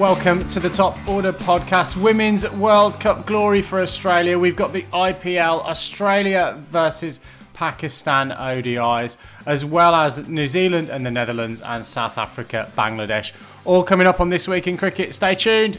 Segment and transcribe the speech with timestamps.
[0.00, 1.94] welcome to the Top Order podcast.
[1.94, 4.38] Women's World Cup glory for Australia.
[4.38, 7.20] We've got the IPL Australia versus
[7.52, 13.32] Pakistan ODIs, as well as New Zealand and the Netherlands and South Africa, Bangladesh.
[13.66, 15.12] All coming up on this week in cricket.
[15.12, 15.78] Stay tuned.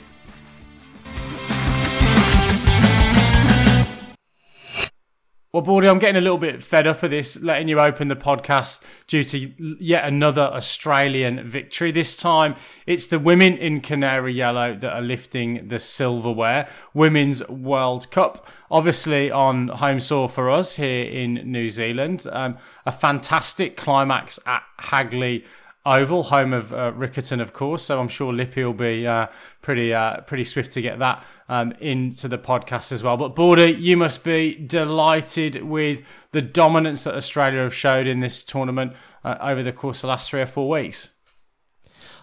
[5.54, 8.15] Well, Baldy, I'm getting a little bit fed up of this, letting you open the
[8.15, 9.37] podcast due to
[9.83, 11.91] yet another Australian victory.
[11.91, 12.55] This time,
[12.87, 16.69] it's the women in Canary Yellow that are lifting the silverware.
[16.93, 22.25] Women's World Cup, obviously on home soil for us here in New Zealand.
[22.32, 25.43] Um, a fantastic climax at Hagley
[25.85, 27.83] Oval, home of uh, Riccarton, of course.
[27.83, 29.27] So I'm sure Lippy will be uh,
[29.61, 33.17] pretty uh, pretty swift to get that um, into the podcast as well.
[33.17, 38.43] But Border, you must be delighted with the dominance that Australia have showed in this
[38.43, 41.09] tournament uh, over the course of the last three or four weeks.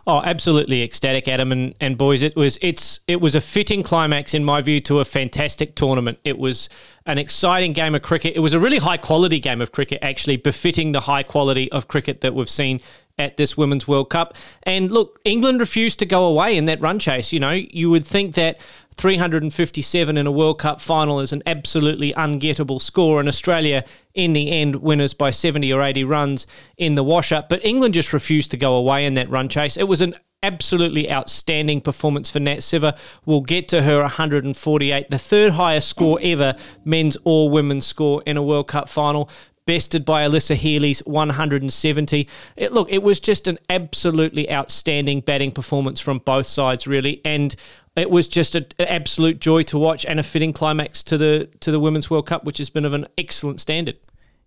[0.07, 2.23] Oh, absolutely ecstatic, Adam and, and boys.
[2.23, 6.19] It was it's it was a fitting climax in my view to a fantastic tournament.
[6.25, 6.71] It was
[7.05, 8.35] an exciting game of cricket.
[8.35, 11.89] It was a really high quality game of cricket, actually befitting the high quality of
[11.89, 12.81] cricket that we've seen
[13.19, 14.35] at this Women's World Cup.
[14.63, 17.33] And look, England refused to go away in that run chase.
[17.33, 18.59] You know, you would think that
[18.99, 24.51] 357 in a World Cup final is an absolutely ungettable score, and Australia, in the
[24.51, 26.47] end, winners by 70 or 80 runs
[26.77, 27.49] in the wash up.
[27.49, 29.77] But England just refused to go away in that run chase.
[29.77, 32.97] It was an absolutely outstanding performance for Nat Sciver.
[33.25, 38.37] We'll get to her 148, the third highest score ever, men's or women's score in
[38.37, 39.31] a World Cup final
[39.69, 42.27] bested by Alyssa Healy's 170.
[42.57, 47.55] It, look, it was just an absolutely outstanding batting performance from both sides, really, and
[47.95, 51.51] it was just a, an absolute joy to watch and a fitting climax to the
[51.61, 53.99] to the Women's World Cup, which has been of an excellent standard.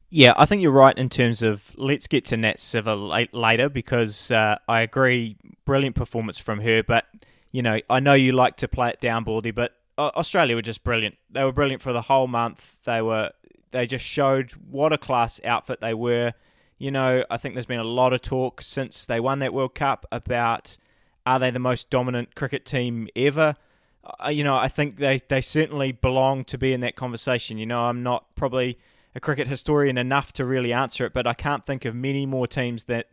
[0.09, 4.31] Yeah, I think you're right in terms of let's get to Nat Sciver later because
[4.31, 6.81] uh, I agree, brilliant performance from her.
[6.81, 7.05] But
[7.51, 10.63] you know, I know you like to play it down, Baldy, but uh, Australia were
[10.63, 11.15] just brilliant.
[11.29, 12.77] They were brilliant for the whole month.
[12.85, 13.29] They were
[13.71, 16.33] they just showed what a class outfit they were.
[16.77, 19.75] You know, I think there's been a lot of talk since they won that World
[19.75, 20.77] Cup about
[21.25, 23.55] are they the most dominant cricket team ever?
[24.03, 27.57] Uh, you know, I think they, they certainly belong to be in that conversation.
[27.57, 28.79] You know, I'm not probably
[29.13, 32.47] a cricket historian enough to really answer it, but I can't think of many more
[32.47, 33.07] teams that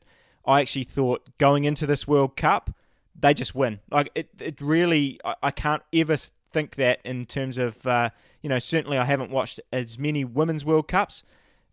[0.46, 2.70] I actually thought going into this World Cup,
[3.18, 3.80] they just win.
[3.90, 6.16] Like, it, it really, I, I can't ever
[6.52, 8.10] think that in terms of, uh,
[8.42, 11.24] you know, certainly I haven't watched as many women's World Cups.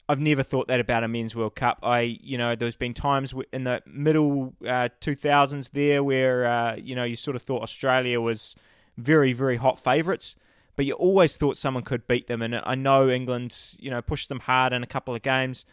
[0.08, 1.80] I've never thought that about a men's World Cup.
[1.82, 6.96] I, you know, there's been times in the middle uh, 2000s there where, uh, you
[6.96, 8.56] know, you sort of thought Australia was
[8.98, 10.36] very, very hot favourites,
[10.76, 12.42] but you always thought someone could beat them.
[12.42, 15.66] And I know England, you know, pushed them hard in a couple of games.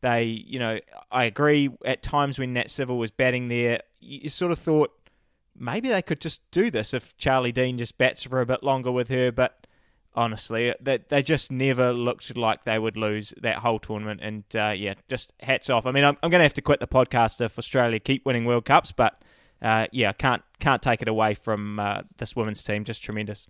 [0.00, 0.78] They, you know,
[1.10, 4.92] I agree at times when Nat Sciver was batting there, you sort of thought
[5.56, 8.92] maybe they could just do this if Charlie Dean just bats for a bit longer
[8.92, 9.63] with her, but
[10.14, 14.20] honestly, that they, just never looked like they would lose that whole tournament.
[14.22, 15.86] And uh, yeah, just hats off.
[15.86, 18.44] I mean, I'm, I'm going to have to quit the podcast if Australia keep winning
[18.44, 19.20] World Cups, but
[19.62, 22.84] uh, yeah, can't can't take it away from uh, this women's team.
[22.84, 23.48] Just tremendous.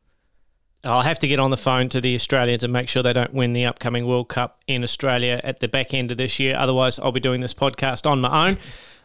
[0.84, 3.32] I'll have to get on the phone to the Australians and make sure they don't
[3.32, 6.54] win the upcoming World Cup in Australia at the back end of this year.
[6.56, 8.58] Otherwise, I'll be doing this podcast on my own.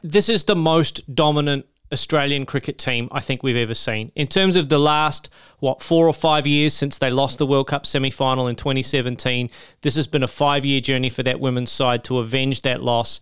[0.04, 4.12] This is the most dominant Australian cricket team I think we've ever seen.
[4.16, 5.30] In terms of the last,
[5.60, 9.50] what, four or five years since they lost the World Cup semi final in 2017,
[9.82, 13.20] this has been a five year journey for that women's side to avenge that loss.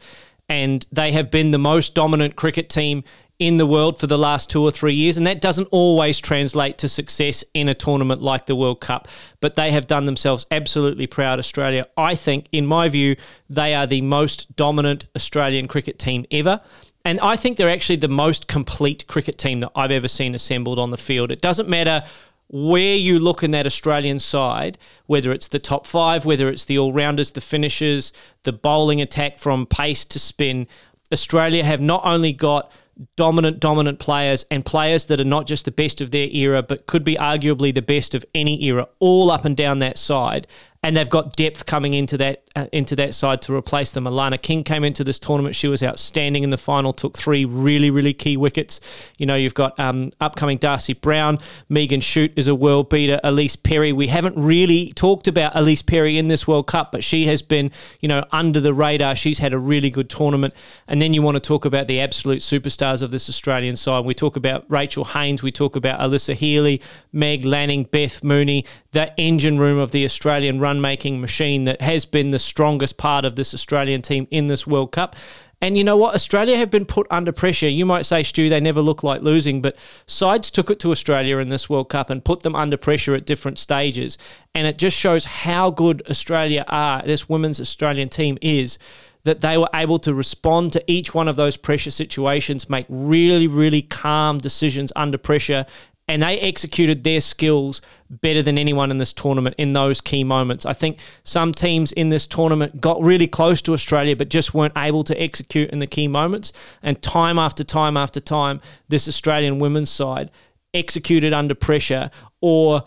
[0.50, 3.04] And they have been the most dominant cricket team
[3.40, 6.78] in the world for the last two or three years, and that doesn't always translate
[6.80, 9.08] to success in a tournament like the World Cup.
[9.42, 11.88] But they have done themselves absolutely proud, Australia.
[11.96, 13.16] I think, in my view,
[13.48, 16.62] they are the most dominant Australian cricket team ever.
[17.08, 20.78] And I think they're actually the most complete cricket team that I've ever seen assembled
[20.78, 21.32] on the field.
[21.32, 22.04] It doesn't matter
[22.50, 26.78] where you look in that Australian side, whether it's the top five, whether it's the
[26.78, 28.12] all rounders, the finishers,
[28.44, 30.68] the bowling attack from pace to spin,
[31.10, 32.70] Australia have not only got
[33.16, 36.88] dominant, dominant players and players that are not just the best of their era, but
[36.88, 40.46] could be arguably the best of any era, all up and down that side
[40.84, 44.06] and they've got depth coming into that uh, into that side to replace them.
[44.06, 46.94] Alana King came into this tournament; she was outstanding in the final.
[46.94, 48.80] Took three really really key wickets.
[49.18, 51.40] You know, you've got um, upcoming Darcy Brown,
[51.70, 53.20] Megan Schutt is a world beater.
[53.24, 57.26] Ellyse Perry, we haven't really talked about Ellyse Perry in this World Cup, but she
[57.26, 59.16] has been you know under the radar.
[59.16, 60.54] She's had a really good tournament.
[60.88, 64.06] And then you want to talk about the absolute superstars of this Australian side.
[64.06, 66.82] We talk about Rachel Haynes, we talk about Alyssa Healy,
[67.12, 68.66] Meg Lanning, Beth Mooney,
[68.98, 73.26] that engine room of the Australian run making machine that has been the strongest part
[73.26, 75.16] of this Australian team in this World Cup.
[75.62, 76.16] And you know what?
[76.16, 77.70] Australia have been put under pressure.
[77.70, 79.76] You might say, Stu, they never look like losing, but
[80.08, 83.28] sides took it to Australia in this World Cup and put them under pressure at
[83.28, 84.18] different stages.
[84.56, 88.80] And it just shows how good Australia are, this women's Australian team is,
[89.26, 93.46] that they were able to respond to each one of those pressure situations, make really,
[93.46, 95.68] really calm decisions under pressure,
[96.08, 100.66] and they executed their skills better than anyone in this tournament in those key moments.
[100.66, 104.78] I think some teams in this tournament got really close to Australia but just weren't
[104.78, 106.54] able to execute in the key moments.
[106.82, 110.32] And time after time after time, this Australian women's side
[110.74, 112.10] executed under pressure
[112.40, 112.84] or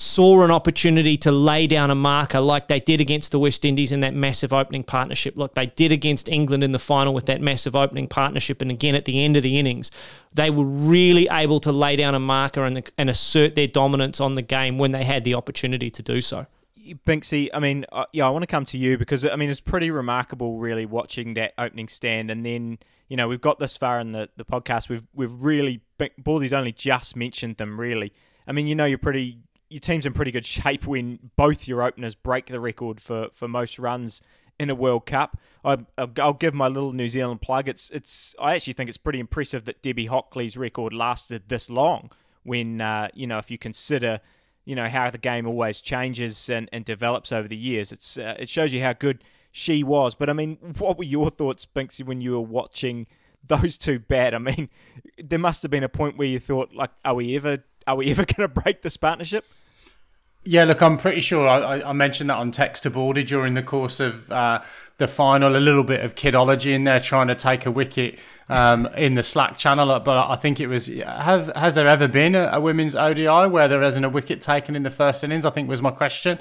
[0.00, 3.90] saw an opportunity to lay down a marker like they did against the West Indies
[3.90, 7.40] in that massive opening partnership, like they did against England in the final with that
[7.40, 9.90] massive opening partnership, and again at the end of the innings,
[10.32, 14.34] they were really able to lay down a marker and, and assert their dominance on
[14.34, 16.46] the game when they had the opportunity to do so.
[17.04, 19.60] Binksy, I mean, uh, yeah, I want to come to you because I mean it's
[19.60, 22.78] pretty remarkable, really, watching that opening stand, and then
[23.08, 25.80] you know we've got this far in the, the podcast, we've we've really
[26.18, 28.12] Baldy's only just mentioned them, really.
[28.46, 31.82] I mean, you know, you're pretty your team's in pretty good shape when both your
[31.82, 34.22] openers break the record for, for most runs
[34.58, 35.38] in a World Cup.
[35.64, 37.68] I, will give my little New Zealand plug.
[37.68, 38.34] It's it's.
[38.40, 42.10] I actually think it's pretty impressive that Debbie Hockley's record lasted this long.
[42.42, 44.20] When uh, you know, if you consider,
[44.64, 48.36] you know, how the game always changes and, and develops over the years, it's uh,
[48.38, 49.22] it shows you how good
[49.52, 50.14] she was.
[50.14, 53.06] But I mean, what were your thoughts, Binksy, when you were watching
[53.46, 54.34] those two bat?
[54.34, 54.68] I mean,
[55.22, 57.58] there must have been a point where you thought, like, are we ever
[57.88, 59.44] are we ever going to break this partnership?
[60.44, 63.62] Yeah, look, I'm pretty sure I, I, mentioned that on text to Baldy during the
[63.62, 64.62] course of uh,
[64.96, 65.54] the final.
[65.54, 68.18] A little bit of kidology in there, trying to take a wicket
[68.48, 69.98] um, in the Slack channel.
[70.00, 70.86] But I think it was.
[70.86, 74.74] Have has there ever been a, a women's ODI where there isn't a wicket taken
[74.74, 75.44] in the first innings?
[75.44, 76.38] I think was my question.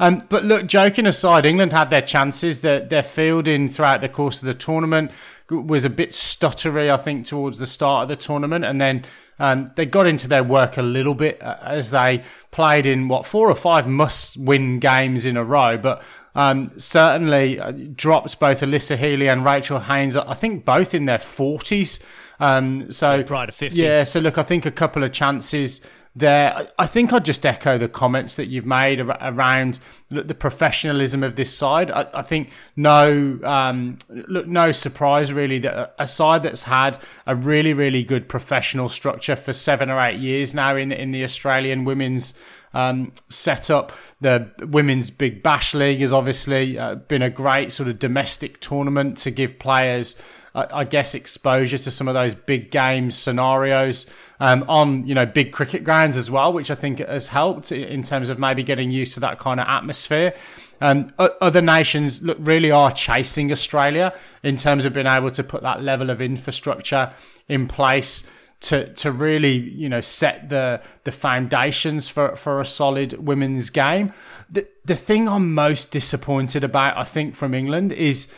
[0.00, 2.60] Um, but look, joking aside, England had their chances.
[2.60, 5.10] Their, their fielding throughout the course of the tournament
[5.50, 8.64] was a bit stuttery, I think, towards the start of the tournament.
[8.64, 9.04] And then
[9.38, 13.24] um, they got into their work a little bit uh, as they played in what
[13.24, 15.78] four or five must win games in a row.
[15.78, 16.02] But
[16.34, 21.18] um, certainly uh, dropped both Alyssa Healy and Rachel Haynes, I think both in their
[21.18, 22.02] 40s.
[22.40, 23.80] Um, so, prior to 50.
[23.80, 25.80] Yeah, so look, I think a couple of chances
[26.18, 26.68] there.
[26.78, 29.78] I think I'd just echo the comments that you've made around
[30.10, 31.90] the professionalism of this side.
[31.90, 37.34] I, I think no, um, look, no surprise really that a side that's had a
[37.34, 41.84] really, really good professional structure for seven or eight years now in in the Australian
[41.84, 42.34] women's
[42.74, 43.92] um, setup.
[44.20, 49.18] The Women's Big Bash League has obviously uh, been a great sort of domestic tournament
[49.18, 50.16] to give players
[50.54, 54.06] I, guess, exposure to some of those big game scenarios
[54.40, 58.02] um, on, you know, big cricket grounds as well, which I think has helped in
[58.02, 60.34] terms of maybe getting used to that kind of atmosphere.
[60.80, 65.62] Um, other nations look really are chasing Australia in terms of being able to put
[65.62, 67.12] that level of infrastructure
[67.48, 68.24] in place
[68.60, 74.12] to to really you know set the the foundations for for a solid women's game.
[74.50, 78.28] The the thing I'm most disappointed about, I think, from England is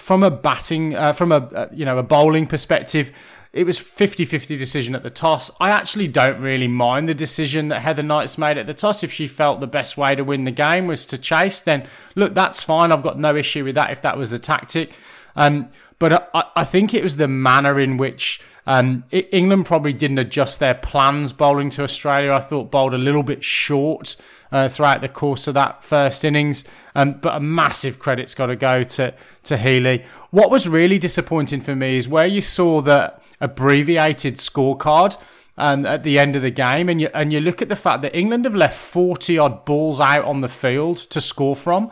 [0.00, 3.12] from a batting, uh, from a uh, you know a bowling perspective,
[3.52, 5.50] it was 50-50 decision at the toss.
[5.60, 9.02] I actually don't really mind the decision that Heather Knights made at the toss.
[9.02, 12.34] If she felt the best way to win the game was to chase, then look,
[12.34, 12.92] that's fine.
[12.92, 14.92] I've got no issue with that if that was the tactic.
[15.36, 20.18] Um, but I, I, think it was the manner in which um, England probably didn't
[20.18, 22.32] adjust their plans bowling to Australia.
[22.32, 24.16] I thought bowled a little bit short
[24.52, 26.64] uh, throughout the course of that first innings.
[26.94, 29.14] Um, but a massive credit's got to go to,
[29.44, 30.04] to Healy.
[30.30, 35.20] What was really disappointing for me is where you saw the abbreviated scorecard
[35.56, 38.02] um, at the end of the game, and you, and you look at the fact
[38.02, 41.90] that England have left 40 odd balls out on the field to score from.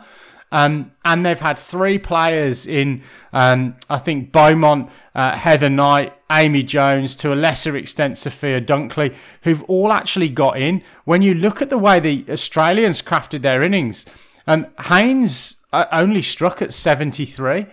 [0.51, 3.03] Um, and they've had three players in,
[3.33, 9.15] um, I think, Beaumont, uh, Heather Knight, Amy Jones, to a lesser extent, Sophia Dunkley,
[9.43, 10.81] who've all actually got in.
[11.05, 14.05] When you look at the way the Australians crafted their innings,
[14.47, 17.67] um, Haynes uh, only struck at 73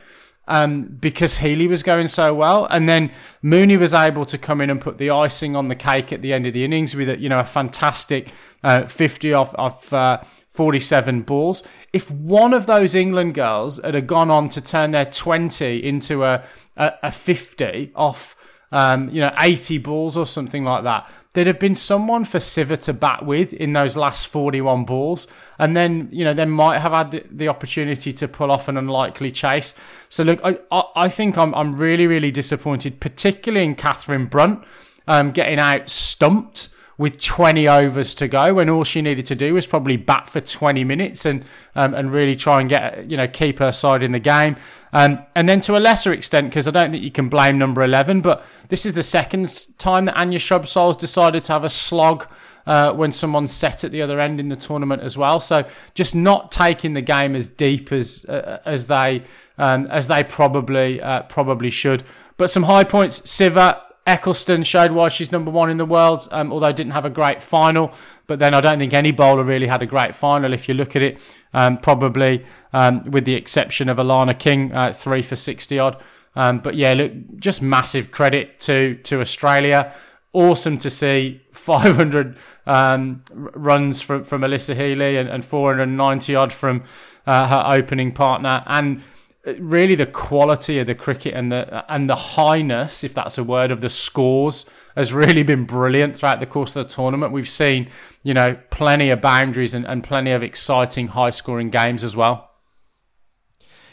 [0.49, 3.11] um, because Healy was going so well, and then
[3.43, 6.33] Mooney was able to come in and put the icing on the cake at the
[6.33, 8.31] end of the innings with a, you know a fantastic
[8.63, 10.23] uh, 50 off uh,
[10.57, 11.63] 47 balls.
[11.93, 16.45] If one of those England girls had gone on to turn their 20 into a,
[16.77, 18.35] a, a 50 off,
[18.73, 22.79] um, you know, 80 balls or something like that, there'd have been someone for Sciver
[22.79, 25.29] to bat with in those last 41 balls.
[25.59, 28.79] And then, you know, they might have had the, the opportunity to pull off an
[28.79, 29.75] unlikely chase.
[30.09, 34.65] So, look, I, I, I think I'm, I'm really, really disappointed, particularly in Katherine Brunt
[35.07, 39.53] um, getting out stumped with 20 overs to go when all she needed to do
[39.55, 43.29] was probably bat for 20 minutes and um, and really try and get you know
[43.29, 44.57] keep her side in the game.
[44.93, 47.83] Um, and then to a lesser extent, because I don't think you can blame number
[47.83, 52.27] 11, but this is the second time that Anya Shrubsole's decided to have a slog
[52.67, 55.39] uh, when someone's set at the other end in the tournament as well.
[55.39, 59.25] So just not taking the game as deep as uh, as they
[59.59, 62.03] um, as they probably uh, probably should.
[62.39, 63.21] But some high points.
[63.21, 67.11] Sciver Ecclestone showed why she's number one in the world, um, although didn't have a
[67.11, 67.93] great final.
[68.29, 70.95] But then I don't think any bowler really had a great final if you look
[70.95, 71.19] at it.
[71.53, 76.03] Um, probably um, with the exception of Alana King, uh, three for 60 odd.
[76.37, 79.93] Um, but yeah, look, just massive credit to, to Australia.
[80.33, 82.37] Awesome to see 500
[82.67, 86.85] um, runs from, from Alyssa Healy and, and 490 odd from
[87.27, 88.63] uh, her opening partner.
[88.67, 89.03] And
[89.47, 93.45] Uh, really the quality of the cricket and the and the highness, if that's a
[93.45, 97.33] word, of the scores has really been brilliant throughout the course of the tournament.
[97.33, 97.89] We've seen,
[98.25, 102.51] you know, plenty of boundaries and, and plenty of exciting high scoring games as well.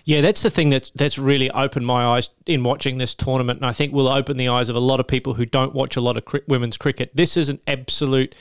[0.05, 3.65] Yeah, that's the thing that's that's really opened my eyes in watching this tournament, and
[3.65, 6.01] I think will open the eyes of a lot of people who don't watch a
[6.01, 7.12] lot of cri- women's cricket.
[7.15, 8.36] This is an absolute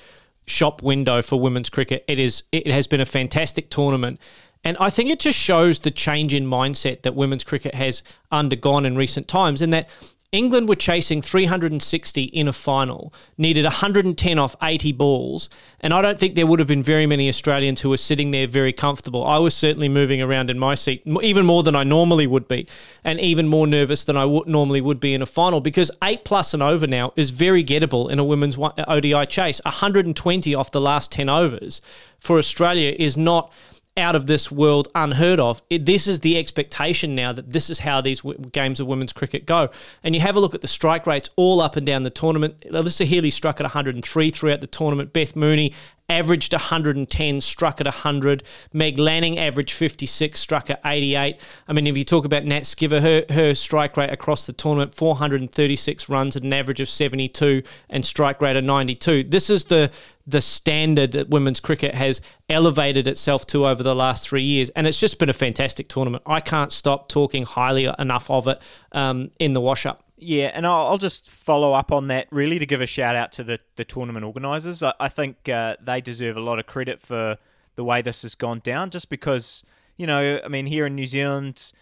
[0.44, 2.04] shop window for women's cricket.
[2.08, 2.42] It is.
[2.50, 4.18] It has been a fantastic tournament,
[4.64, 8.86] and I think it just shows the change in mindset that women's cricket has undergone
[8.86, 9.88] in recent times, and that
[10.32, 16.18] England were chasing 360 in a final, needed 110 off 80 balls, and I don't
[16.18, 19.26] think there would have been very many Australians who were sitting there very comfortable.
[19.26, 22.66] I was certainly moving around in my seat, even more than I normally would be,
[23.04, 26.24] and even more nervous than I would normally would be in a final because 8
[26.24, 29.60] plus and over now is very gettable in a women's ODI uh, chase.
[29.66, 31.82] 120 off the last 10 overs
[32.18, 33.52] for Australia is not
[33.96, 35.62] out of this world, unheard of.
[35.68, 39.12] It, this is the expectation now that this is how these w- games of women's
[39.12, 39.68] cricket go.
[40.02, 42.60] And you have a look at the strike rates all up and down the tournament.
[42.70, 45.12] Alyssa Healy struck at 103 throughout the tournament.
[45.12, 45.74] Beth Mooney
[46.12, 48.42] averaged 110, struck at 100.
[48.72, 51.36] Meg Lanning averaged 56, struck at 88.
[51.68, 54.94] I mean, if you talk about Nat Sciver, her, her strike rate across the tournament,
[54.94, 59.24] 436 runs at an average of 72 and strike rate of 92.
[59.24, 59.90] This is the
[60.26, 64.70] the standard that women's cricket has elevated itself to over the last three years.
[64.70, 66.22] And it's just been a fantastic tournament.
[66.26, 68.60] I can't stop talking highly enough of it
[68.92, 70.04] um, in the wash up.
[70.24, 73.32] Yeah, and I'll, I'll, just follow up on that really to give a shout out
[73.32, 74.80] to the, the tournament organisers.
[74.80, 77.36] I, I, think uh, they deserve a lot of credit for
[77.74, 79.64] the way this has gone down, just because,
[79.96, 81.72] you know, I mean, here in New Zealand,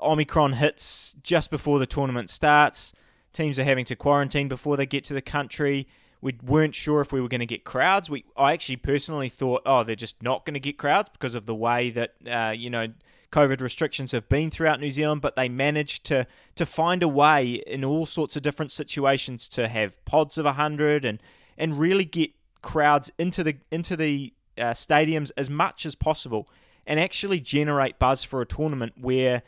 [0.00, 2.94] Omicron hits just before the tournament starts.
[3.34, 5.86] Teams are having to quarantine before they get to the country.
[6.22, 8.08] We weren't sure if we were going to get crowds.
[8.08, 11.44] We, I actually personally thought, oh, they're just not going to get crowds because of
[11.44, 12.88] the way that, uh, you know,
[13.32, 17.62] COVID restrictions have been throughout New Zealand, but they managed to to find a way
[17.66, 21.22] in all sorts of different situations to have pods of hundred and
[21.56, 22.30] and really get
[22.62, 26.48] crowds into the into the uh, stadiums as much as possible,
[26.86, 29.42] and actually generate buzz for a tournament where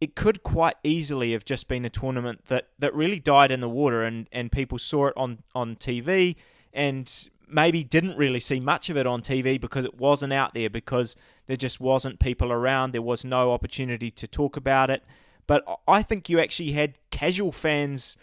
[0.00, 3.68] it could quite easily have just been a tournament that, that really died in the
[3.68, 6.36] water and, and people saw it on, on TV
[6.74, 10.68] and maybe didn't really see much of it on TV because it wasn't out there,
[10.68, 11.16] because
[11.46, 12.92] there just wasn't people around.
[12.92, 15.04] There was no opportunity to talk about it.
[15.46, 18.16] But I think you actually had casual fans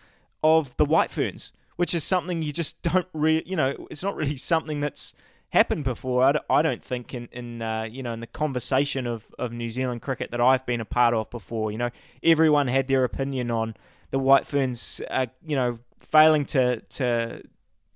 [0.43, 4.15] of the White Ferns, which is something you just don't really, you know, it's not
[4.15, 5.13] really something that's
[5.53, 6.33] happened before.
[6.49, 10.01] I don't think in, in uh, you know in the conversation of, of New Zealand
[10.01, 11.71] cricket that I've been a part of before.
[11.71, 11.89] You know,
[12.23, 13.75] everyone had their opinion on
[14.11, 17.43] the White Ferns, uh, you know, failing to to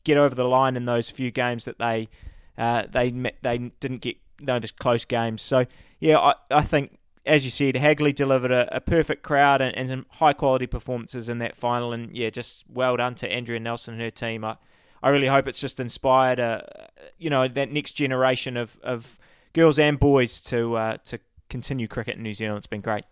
[0.04, 2.10] get over the line in those few games that they
[2.58, 3.10] uh, they
[3.42, 5.42] they didn't get no just close games.
[5.42, 5.66] So
[6.00, 9.90] yeah, I, I think as you said, Hagley delivered a, a perfect crowd and, and,
[9.90, 11.92] some high quality performances in that final.
[11.92, 14.46] And yeah, just well done to Andrea Nelson and her team.
[14.46, 14.58] I,
[15.04, 16.62] I really hope it's just inspired, uh,
[17.18, 19.20] you know, that next generation of, of
[19.54, 22.58] girls and boys to uh, to continue cricket in New Zealand.
[22.58, 23.04] It's been great.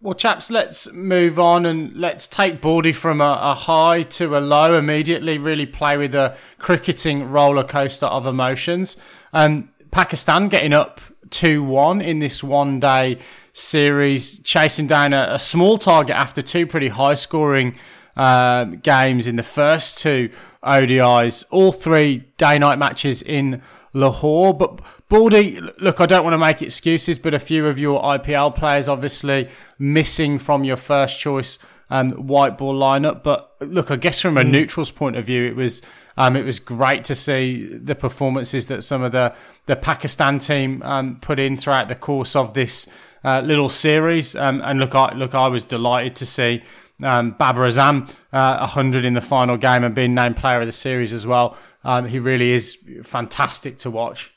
[0.00, 4.40] Well, chaps, let's move on and let's take Baldy from a, a, high to a
[4.40, 5.38] low immediately.
[5.38, 8.96] Really play with a cricketing roller coaster of emotions.
[9.32, 13.18] Um, Pakistan getting up 2 1 in this one day
[13.52, 17.74] series, chasing down a, a small target after two pretty high scoring
[18.16, 20.30] uh, games in the first two
[20.62, 21.44] ODIs.
[21.50, 24.54] All three day night matches in Lahore.
[24.54, 28.54] But Baldy, look, I don't want to make excuses, but a few of your IPL
[28.54, 31.58] players obviously missing from your first choice
[31.90, 33.22] um, white ball lineup.
[33.22, 34.50] But look, I guess from a hmm.
[34.50, 35.82] neutral's point of view, it was
[36.16, 39.34] um, it was great to see the performances that some of the
[39.66, 42.88] the Pakistan team um, put in throughout the course of this
[43.24, 44.34] uh, little series.
[44.34, 46.62] Um, and look, I look, I was delighted to see
[47.02, 50.72] Um, Babar Azam, uh, 100 in the final game and being named player of the
[50.72, 51.56] series as well.
[51.84, 54.32] Um, he really is fantastic to watch.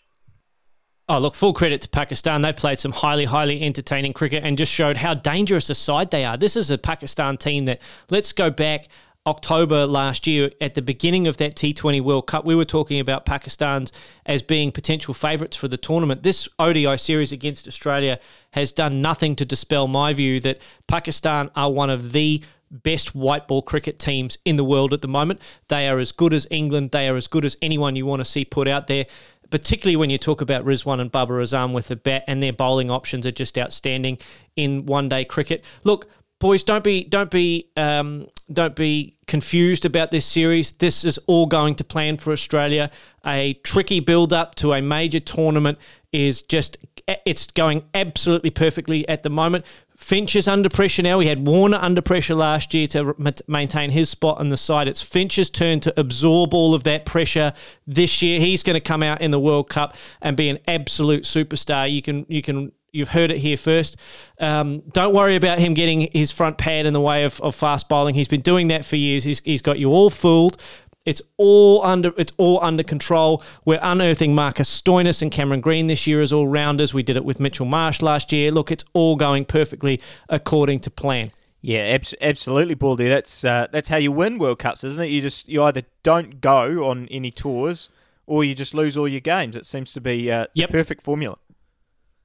[1.10, 2.42] Oh, look, full credit to Pakistan.
[2.42, 6.24] They've played some highly, highly entertaining cricket and just showed how dangerous a side they
[6.24, 6.38] are.
[6.38, 8.88] This is a Pakistan team that, let's go back
[9.28, 13.24] October last year at the beginning of that T20 World Cup, we were talking about
[13.24, 13.92] Pakistan's
[14.26, 16.24] as being potential favourites for the tournament.
[16.24, 18.20] This ODI series against Australia
[18.54, 23.48] has done nothing to dispel my view that Pakistan are one of the best white
[23.48, 25.40] ball cricket teams in the world at the moment.
[25.68, 26.90] They are as good as England.
[26.90, 29.06] They are as good as anyone you want to see put out there
[29.52, 32.90] particularly when you talk about Rizwan and Babar Azam with the bat, and their bowling
[32.90, 34.18] options are just outstanding
[34.56, 35.64] in one day cricket.
[35.84, 36.10] Look,
[36.42, 40.72] boys, don't be don't be um, don't be confused about this series.
[40.72, 42.92] This is all going to plan for Australia.
[43.26, 45.78] A tricky build up to a major tournament
[46.12, 46.78] is just
[47.26, 49.64] it's going absolutely perfectly at the moment.
[49.96, 51.20] Finch is under pressure now.
[51.20, 53.16] We had Warner under pressure last year to
[53.48, 54.88] maintain his spot on the side.
[54.88, 57.54] It's Finch's turn to absorb all of that pressure
[57.86, 58.40] this year.
[58.40, 61.92] He's going to come out in the World Cup and be an absolute superstar.
[61.92, 63.96] You can you can You've heard it here first.
[64.40, 67.88] Um, don't worry about him getting his front pad in the way of, of fast
[67.88, 68.16] bowling.
[68.16, 69.24] He's been doing that for years.
[69.24, 70.58] He's, he's got you all fooled.
[71.06, 73.42] It's all under it's all under control.
[73.66, 76.94] We're unearthing Marcus Stoinis and Cameron Green this year as all rounders.
[76.94, 78.52] We did it with Mitchell Marsh last year.
[78.52, 81.32] Look, it's all going perfectly according to plan.
[81.62, 83.08] Yeah, ab- absolutely, Baldy.
[83.08, 85.08] That's uh, that's how you win World Cups, isn't it?
[85.08, 87.90] You just you either don't go on any tours
[88.28, 89.56] or you just lose all your games.
[89.56, 90.70] It seems to be uh, yep.
[90.70, 91.38] the perfect formula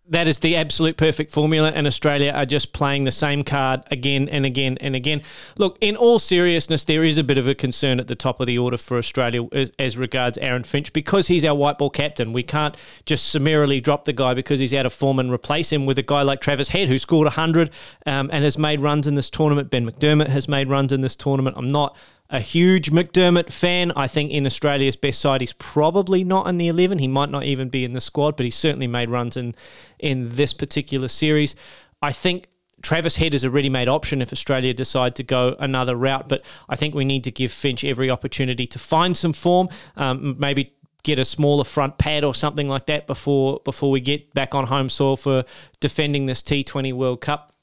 [0.09, 4.29] that is the absolute perfect formula, and Australia are just playing the same card again
[4.29, 5.23] and again and again.
[5.59, 8.47] Look, in all seriousness, there is a bit of a concern at the top of
[8.47, 12.33] the order for Australia as, as regards Aaron Finch because he's our white ball captain.
[12.33, 15.87] We can't just summarily drop the guy because he's out of form and replace him
[15.87, 17.71] with a guy like Travis Head, who scored 100
[18.07, 19.71] um, and has made runs in this tournament.
[19.71, 21.57] Ben McDermott has made runs in this tournament.
[21.59, 21.97] I'm not
[22.31, 23.93] a huge McDermott fan.
[23.95, 26.99] I think in Australia's best side, he's probably not in the 11.
[26.99, 29.55] He might not even be in the squad, but he certainly made runs in,
[29.99, 31.55] in this particular series.
[32.03, 32.49] I think
[32.83, 36.45] Travis Head is a ready made option if Australia decide to go another route, but
[36.69, 40.73] I think we need to give Finch every opportunity to find some form, um, maybe
[41.03, 44.67] get a smaller front pad or something like that before before we get back on
[44.67, 45.45] home soil for
[45.79, 47.56] defending this T20 World Cup.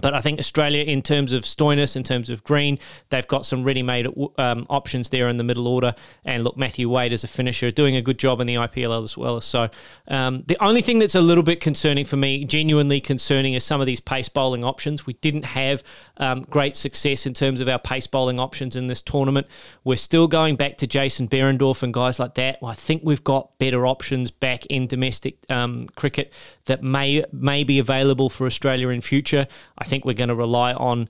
[0.00, 2.78] But I think Australia, in terms of Stoinis, in terms of Green,
[3.10, 4.08] they've got some ready-made
[4.38, 5.94] um, options there in the middle order.
[6.24, 9.16] And look, Matthew Wade as a finisher, doing a good job in the IPL as
[9.16, 9.40] well.
[9.40, 9.68] So
[10.08, 13.80] um, the only thing that's a little bit concerning for me, genuinely concerning, is some
[13.80, 15.06] of these pace bowling options.
[15.06, 15.82] We didn't have
[16.20, 19.46] um, great success in terms of our pace bowling options in this tournament.
[19.82, 22.58] We're still going back to Jason Behrendorff and guys like that.
[22.62, 26.32] I think we've got better options back in domestic um, cricket
[26.66, 29.48] that may may be available for Australia in future.
[29.78, 31.08] I think we're going to rely on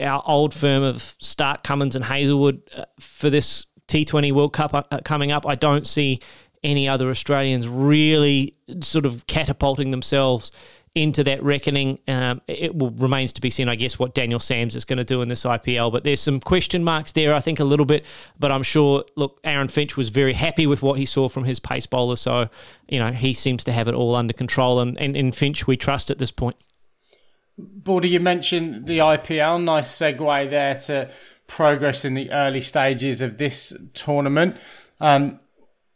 [0.00, 4.98] our old firm of Starc, Cummins, and Hazlewood uh, for this T20 World Cup uh,
[5.04, 5.46] coming up.
[5.46, 6.20] I don't see
[6.64, 10.50] any other Australians really sort of catapulting themselves
[10.94, 11.98] into that reckoning.
[12.06, 15.04] Um, it will remains to be seen, I guess, what Daniel Sams is going to
[15.04, 15.92] do in this IPL.
[15.92, 18.04] But there's some question marks there, I think, a little bit.
[18.38, 21.58] But I'm sure, look, Aaron Finch was very happy with what he saw from his
[21.58, 22.16] pace bowler.
[22.16, 22.48] So,
[22.88, 24.80] you know, he seems to have it all under control.
[24.80, 26.56] And, and in Finch, we trust at this point.
[27.58, 29.62] Baldy, you mentioned the IPL.
[29.62, 31.10] Nice segue there to
[31.46, 34.56] progress in the early stages of this tournament.
[35.00, 35.38] Um,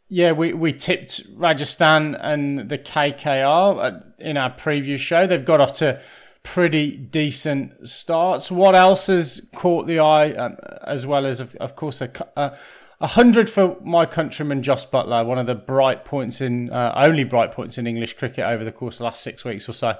[0.09, 5.27] yeah, we, we tipped Rajasthan and the KKR in our preview show.
[5.27, 6.01] They've got off to
[6.41, 8.49] pretty decent starts.
[8.49, 12.57] What else has caught the eye, um, as well as, of, of course, a, a,
[12.99, 17.23] a, hundred for my countryman Jos Buttler, one of the bright points in, uh, only
[17.23, 19.95] bright points in English cricket over the course of the last six weeks or so.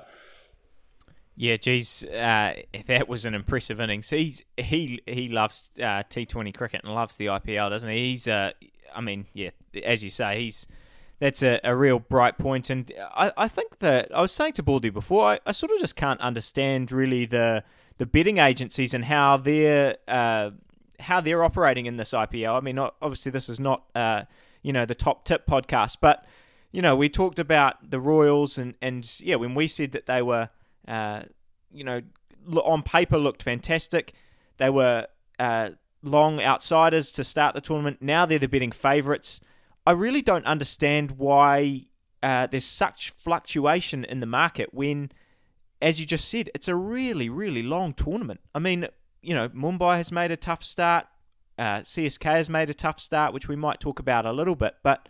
[1.35, 2.55] Yeah, geez, uh,
[2.87, 4.09] that was an impressive innings.
[4.09, 8.09] He's he he loves uh, T Twenty cricket and loves the IPL, doesn't he?
[8.09, 8.51] He's uh,
[8.95, 9.51] I mean, yeah,
[9.83, 10.67] as you say, he's
[11.19, 12.69] that's a, a real bright point.
[12.69, 15.79] And I, I think that I was saying to Baldy before, I, I sort of
[15.79, 17.63] just can't understand really the
[17.97, 20.51] the betting agencies and how they're uh,
[20.99, 22.57] how they're operating in this IPL.
[22.57, 24.23] I mean, obviously this is not uh,
[24.61, 26.25] you know the top tip podcast, but
[26.71, 30.21] you know we talked about the Royals and and yeah, when we said that they
[30.21, 30.49] were
[30.87, 31.23] uh,
[31.71, 32.01] you know
[32.55, 34.13] on paper looked fantastic,
[34.57, 35.71] they were uh,
[36.01, 38.01] long outsiders to start the tournament.
[38.01, 39.41] Now they're the betting favourites.
[39.85, 41.85] I really don't understand why
[42.21, 45.11] uh, there's such fluctuation in the market when,
[45.81, 48.39] as you just said, it's a really, really long tournament.
[48.53, 48.87] I mean,
[49.21, 51.05] you know, Mumbai has made a tough start.
[51.57, 54.75] Uh, CSK has made a tough start, which we might talk about a little bit.
[54.83, 55.09] But,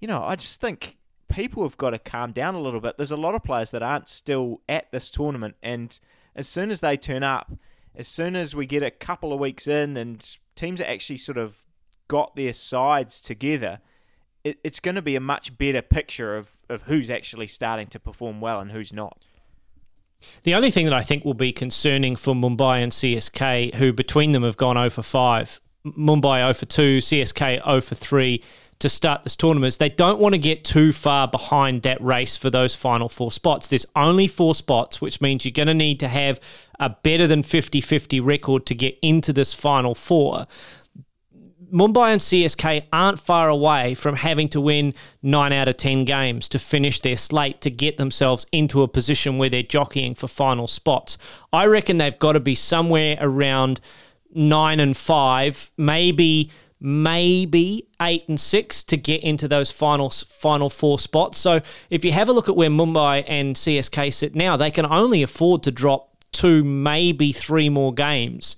[0.00, 2.96] you know, I just think people have got to calm down a little bit.
[2.96, 5.56] There's a lot of players that aren't still at this tournament.
[5.62, 5.98] And
[6.34, 7.50] as soon as they turn up,
[7.98, 11.36] as soon as we get a couple of weeks in and teams are actually sort
[11.36, 11.58] of
[12.06, 13.80] got their sides together,
[14.44, 17.98] it, it's going to be a much better picture of, of who's actually starting to
[17.98, 19.24] perform well and who's not.
[20.44, 24.32] The only thing that I think will be concerning for Mumbai and CSK, who between
[24.32, 28.42] them have gone 0 for 5, Mumbai 0 for 2, CSK 0 for 3
[28.80, 32.36] to start this tournament, is they don't want to get too far behind that race
[32.36, 33.68] for those final four spots.
[33.68, 36.40] There's only four spots, which means you're going to need to have
[36.78, 40.46] a better than 50 50 record to get into this final four.
[41.72, 46.48] Mumbai and CSK aren't far away from having to win nine out of 10 games
[46.48, 50.66] to finish their slate to get themselves into a position where they're jockeying for final
[50.66, 51.18] spots.
[51.52, 53.80] I reckon they've got to be somewhere around
[54.34, 60.98] nine and five, maybe maybe eight and six to get into those final final four
[60.98, 61.38] spots.
[61.38, 61.60] So
[61.90, 65.22] if you have a look at where Mumbai and CSK sit now, they can only
[65.22, 68.56] afford to drop two, maybe three more games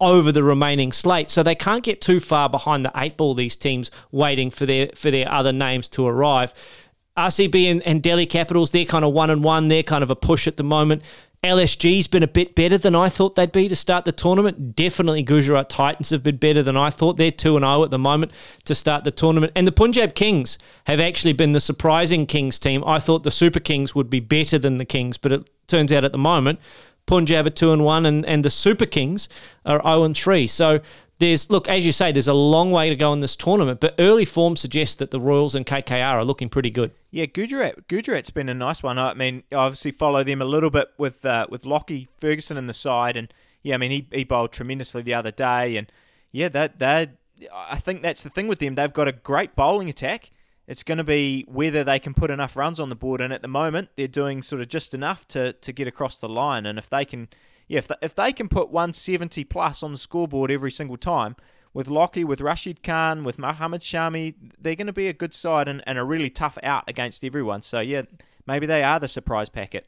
[0.00, 1.30] over the remaining slate.
[1.30, 4.90] So they can't get too far behind the eight ball, these teams waiting for their
[4.94, 6.54] for their other names to arrive.
[7.16, 9.68] RCB and, and Delhi Capitals, they're kind of one and one.
[9.68, 11.02] They're kind of a push at the moment.
[11.42, 14.76] LSG's been a bit better than I thought they'd be to start the tournament.
[14.76, 17.16] Definitely Gujarat Titans have been better than I thought.
[17.16, 18.32] They're 2 0 at the moment
[18.66, 19.52] to start the tournament.
[19.56, 22.84] And the Punjab Kings have actually been the surprising Kings team.
[22.86, 26.04] I thought the Super Kings would be better than the Kings, but it turns out
[26.04, 26.58] at the moment
[27.06, 29.28] Punjab are two and one, and, and the Super Kings
[29.64, 30.46] are zero and three.
[30.46, 30.80] So
[31.20, 33.94] there's look as you say, there's a long way to go in this tournament, but
[33.98, 36.90] early form suggests that the Royals and KKR are looking pretty good.
[37.10, 38.98] Yeah, Gujarat Gujarat's been a nice one.
[38.98, 42.66] I mean, I obviously follow them a little bit with uh, with Lockie Ferguson in
[42.66, 45.92] the side, and yeah, I mean he he bowled tremendously the other day, and
[46.32, 47.10] yeah, that that
[47.54, 48.74] I think that's the thing with them.
[48.74, 50.30] They've got a great bowling attack.
[50.66, 53.42] It's going to be whether they can put enough runs on the board, and at
[53.42, 56.64] the moment they're doing sort of just enough to, to get across the line.
[56.64, 57.28] And if they can,
[57.70, 61.36] yeah, if if they can put 170 plus on the scoreboard every single time
[61.72, 65.68] with Lockie, with Rashid Khan, with Mohammad Shami, they're going to be a good side
[65.68, 67.62] and, and a really tough out against everyone.
[67.62, 68.02] So yeah,
[68.44, 69.86] maybe they are the surprise packet.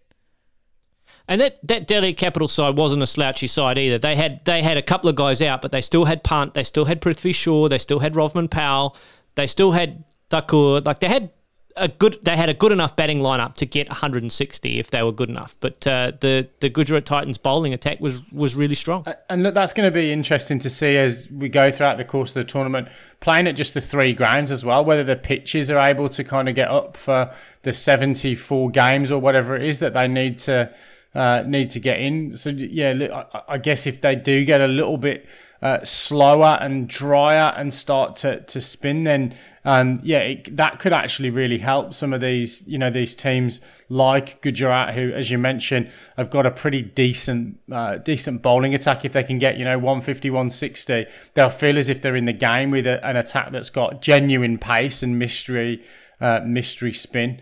[1.27, 3.99] And that, that Delhi Capital side wasn't a slouchy side either.
[3.99, 6.63] They had they had a couple of guys out, but they still had Pant, they
[6.63, 8.97] still had Prithvi Shaw, they still had Rovman Powell,
[9.35, 11.33] they still had Thakur, like they had
[11.77, 15.13] a good they had a good enough batting lineup to get 160 if they were
[15.13, 15.57] good enough.
[15.61, 19.05] But uh, the the Gujarat Titans bowling attack was was really strong.
[19.29, 22.31] And look, that's going to be interesting to see as we go throughout the course
[22.31, 22.89] of the tournament,
[23.21, 24.85] playing at just the three grounds as well.
[24.85, 27.33] Whether the pitches are able to kind of get up for
[27.63, 30.75] the 74 games or whatever it is that they need to
[31.15, 32.37] uh, need to get in.
[32.37, 35.27] So yeah, look, I, I guess if they do get a little bit
[35.63, 40.93] uh, slower and drier and start to, to spin, then um, yeah, it, that could
[40.93, 45.39] actually really help some of these, you know, these teams like Gujarat, who, as you
[45.39, 49.05] mentioned, have got a pretty decent, uh, decent bowling attack.
[49.05, 52.33] If they can get, you know, 150, 160, they'll feel as if they're in the
[52.33, 55.85] game with a, an attack that's got genuine pace and mystery,
[56.21, 57.41] uh, mystery spin.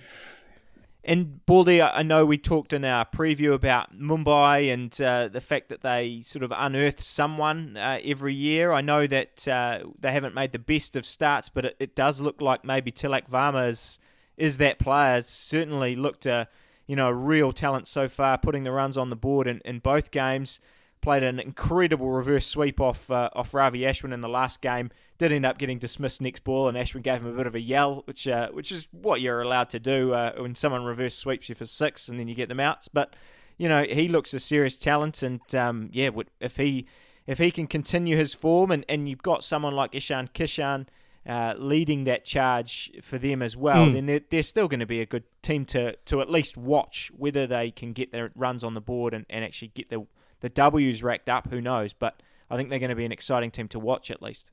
[1.02, 5.70] And Baldy, I know we talked in our preview about Mumbai and uh, the fact
[5.70, 8.72] that they sort of unearth someone uh, every year.
[8.72, 12.20] I know that uh, they haven't made the best of starts, but it, it, does
[12.20, 13.98] look like maybe Tilak Varma is,
[14.36, 15.16] is that player.
[15.16, 16.48] It's certainly looked a
[16.86, 19.78] you know a real talent so far, putting the runs on the board in, in
[19.78, 20.60] both games
[21.00, 24.90] played an incredible reverse sweep off uh, off Ravi Ashwin in the last game.
[25.18, 27.60] Did end up getting dismissed next ball, and Ashwin gave him a bit of a
[27.60, 31.48] yell, which uh, which is what you're allowed to do uh, when someone reverse sweeps
[31.48, 32.88] you for six, and then you get them outs.
[32.88, 33.14] But
[33.58, 36.10] you know he looks a serious talent, and um, yeah,
[36.40, 36.86] if he
[37.26, 40.86] if he can continue his form, and, and you've got someone like Ishan Kishan.
[41.26, 43.92] Uh, leading that charge for them as well, mm.
[43.92, 47.12] then they're, they're still going to be a good team to, to at least watch
[47.14, 50.06] whether they can get their runs on the board and, and actually get the
[50.40, 51.92] the W's racked up, who knows?
[51.92, 54.50] But I think they're going to be an exciting team to watch at least.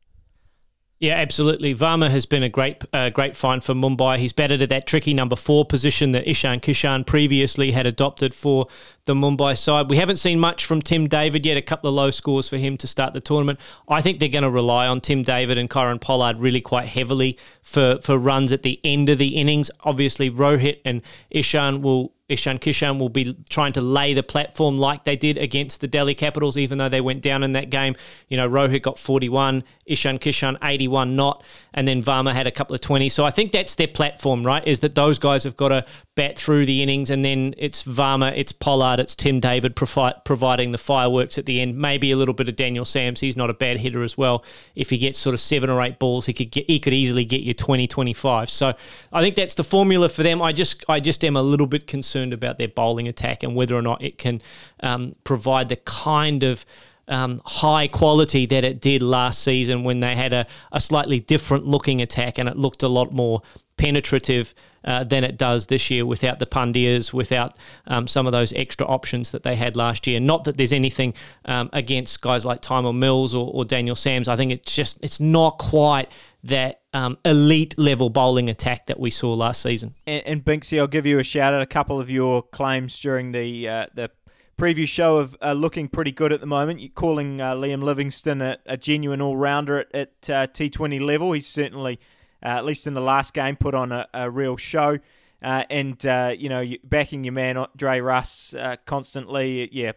[1.00, 1.76] Yeah, absolutely.
[1.76, 4.18] Varma has been a great, uh, great find for Mumbai.
[4.18, 8.66] He's batted at that tricky number four position that Ishan Kishan previously had adopted for
[9.06, 9.92] the Mumbai side.
[9.92, 11.56] We haven't seen much from Tim David yet.
[11.56, 13.60] A couple of low scores for him to start the tournament.
[13.88, 17.38] I think they're going to rely on Tim David and Kieron Pollard really quite heavily
[17.62, 19.70] for for runs at the end of the innings.
[19.82, 25.06] Obviously, Rohit and Ishan will Ishan Kishan will be trying to lay the platform like
[25.06, 27.96] they did against the Delhi Capitals, even though they went down in that game.
[28.28, 31.42] You know, Rohit got 41, Ishan Kishan 81 not,
[31.74, 33.08] and then Varma had a couple of 20.
[33.08, 34.66] So I think that's their platform, right?
[34.68, 35.86] Is that those guys have got to
[36.16, 40.74] bat through the innings, and then it's Varma, it's Pollard, it's Tim David provi- providing
[40.74, 41.78] the fireworks at the end.
[41.78, 43.22] Maybe a little bit of Daniel Sams.
[43.22, 44.44] He's not a bad hitter as well.
[44.76, 47.24] If he gets sort of seven or eight balls, he could get he could easily
[47.24, 48.50] get you 20, 25.
[48.50, 48.74] So
[49.14, 50.42] I think that's the formula for them.
[50.42, 53.76] I just I just am a little bit concerned about their bowling attack and whether
[53.76, 54.42] or not it can
[54.82, 56.66] um, provide the kind of
[57.08, 61.66] um, high quality that it did last season when they had a, a slightly different
[61.66, 63.42] looking attack and it looked a lot more
[63.78, 64.54] penetrative
[64.84, 68.86] uh, than it does this year without the Pandyas, without um, some of those extra
[68.88, 70.20] options that they had last year.
[70.20, 71.14] Not that there's anything
[71.46, 74.28] um, against guys like Tymal Mills or, or, Daniel Sams.
[74.28, 76.10] I think it's just it's not quite
[76.48, 79.96] that um, elite level bowling attack that we saw last season.
[80.06, 81.62] And, and Binksy, I'll give you a shout out.
[81.62, 84.12] A couple of your claims during the uh, the
[84.58, 86.80] preview show of uh, looking pretty good at the moment.
[86.80, 91.32] You're calling uh, Liam Livingstone a, a genuine all rounder at, at uh, T20 level.
[91.34, 92.00] He's certainly
[92.44, 95.00] uh, at least in the last game, put on a, a real show.
[95.42, 98.56] Uh, and, uh, you know, backing your man, Dre Russ,
[98.86, 99.70] constantly.
[99.72, 99.92] Yeah,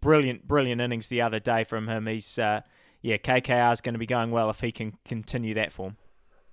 [0.00, 2.06] brilliant, brilliant innings the other day from him.
[2.06, 2.38] He's,
[3.02, 5.96] yeah, KKR is going to be going well if he can continue that form.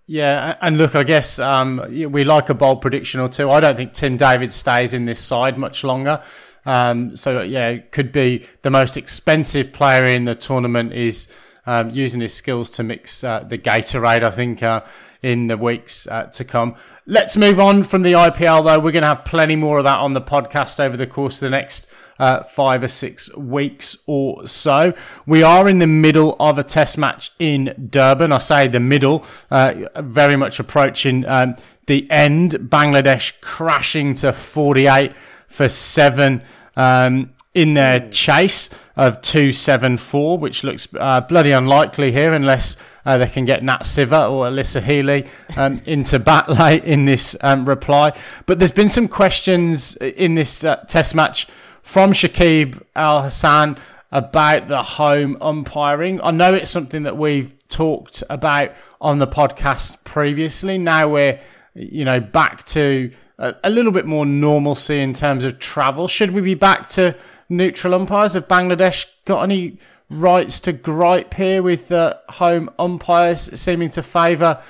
[0.07, 3.51] Yeah, and look, I guess um, we like a bold prediction or two.
[3.51, 6.23] I don't think Tim David stays in this side much longer.
[6.65, 11.27] Um, so yeah, could be the most expensive player in the tournament is
[11.67, 14.81] um, using his skills to mix uh, the Gatorade, I think, uh,
[15.21, 16.75] in the weeks uh, to come.
[17.05, 18.79] Let's move on from the IPL, though.
[18.79, 21.41] We're going to have plenty more of that on the podcast over the course of
[21.41, 21.88] the next
[22.19, 24.93] uh, five or six weeks or so.
[25.25, 28.31] We are in the middle of a test match in Durban.
[28.31, 31.55] I say the middle, uh, very much approaching um,
[31.87, 32.53] the end.
[32.53, 35.13] Bangladesh crashing to 48
[35.47, 36.43] for seven.
[36.75, 43.27] Um, in their chase of 274, which looks uh, bloody unlikely here unless uh, they
[43.27, 45.27] can get Nat Sciver or Alyssa Healy
[45.57, 48.17] um, into bat late in this um, reply.
[48.45, 51.47] But there's been some questions in this uh, test match
[51.81, 53.77] from Shakib Al Hasan
[54.11, 56.19] about the home umpiring.
[56.21, 60.77] I know it's something that we've talked about on the podcast previously.
[60.77, 61.39] Now we're,
[61.75, 66.07] you know, back to a, a little bit more normalcy in terms of travel.
[66.07, 67.15] Should we be back to
[67.49, 68.33] neutral umpires?
[68.33, 69.77] Have Bangladesh got any
[70.09, 74.61] rights to gripe here with the home umpires seeming to favour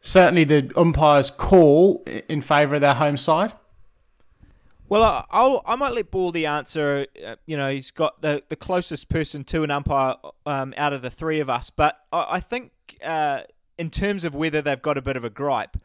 [0.00, 3.52] certainly the umpires' call in favour of their home side?
[4.90, 7.06] Well, I'll, I might let Baldy answer.
[7.24, 11.00] Uh, you know, he's got the, the closest person to an umpire um, out of
[11.00, 11.70] the three of us.
[11.70, 12.72] But I, I think,
[13.02, 13.42] uh,
[13.78, 15.76] in terms of whether they've got a bit of a gripe,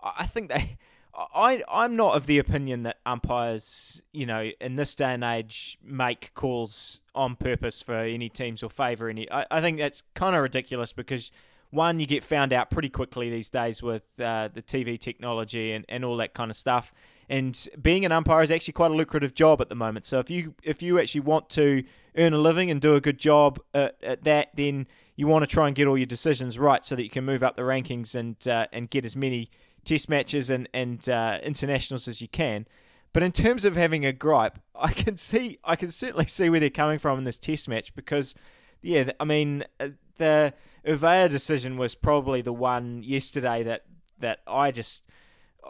[0.00, 0.78] I think they
[1.14, 5.76] I I'm not of the opinion that umpires, you know, in this day and age,
[5.82, 9.30] make calls on purpose for any teams or favour any.
[9.30, 11.30] I, I think that's kind of ridiculous because
[11.70, 15.84] one, you get found out pretty quickly these days with uh, the TV technology and,
[15.88, 16.94] and all that kind of stuff.
[17.28, 20.06] And being an umpire is actually quite a lucrative job at the moment.
[20.06, 21.84] So if you if you actually want to
[22.16, 25.46] earn a living and do a good job at, at that, then you want to
[25.46, 28.14] try and get all your decisions right so that you can move up the rankings
[28.14, 29.50] and uh, and get as many
[29.84, 32.66] test matches and and uh, internationals as you can.
[33.12, 36.60] But in terms of having a gripe, I can see I can certainly see where
[36.60, 38.34] they're coming from in this test match because,
[38.80, 40.54] yeah, I mean uh, the
[40.86, 43.84] Uvea decision was probably the one yesterday that
[44.18, 45.04] that I just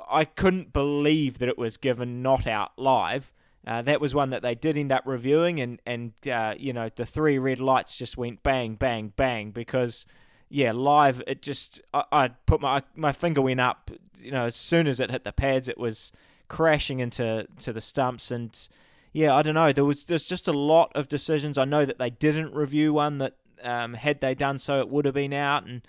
[0.09, 3.33] I couldn't believe that it was given not out live.
[3.67, 6.91] Uh, that was one that they did end up reviewing, and and uh, you know
[6.95, 10.07] the three red lights just went bang bang bang because
[10.49, 13.91] yeah, live it just I, I put my my finger went up.
[14.21, 16.13] You know, as soon as it hit the pads, it was
[16.49, 18.69] crashing into to the stumps and
[19.13, 19.73] yeah, I don't know.
[19.73, 21.59] There was there's just a lot of decisions.
[21.59, 25.05] I know that they didn't review one that um, had they done so, it would
[25.05, 25.67] have been out.
[25.67, 25.83] And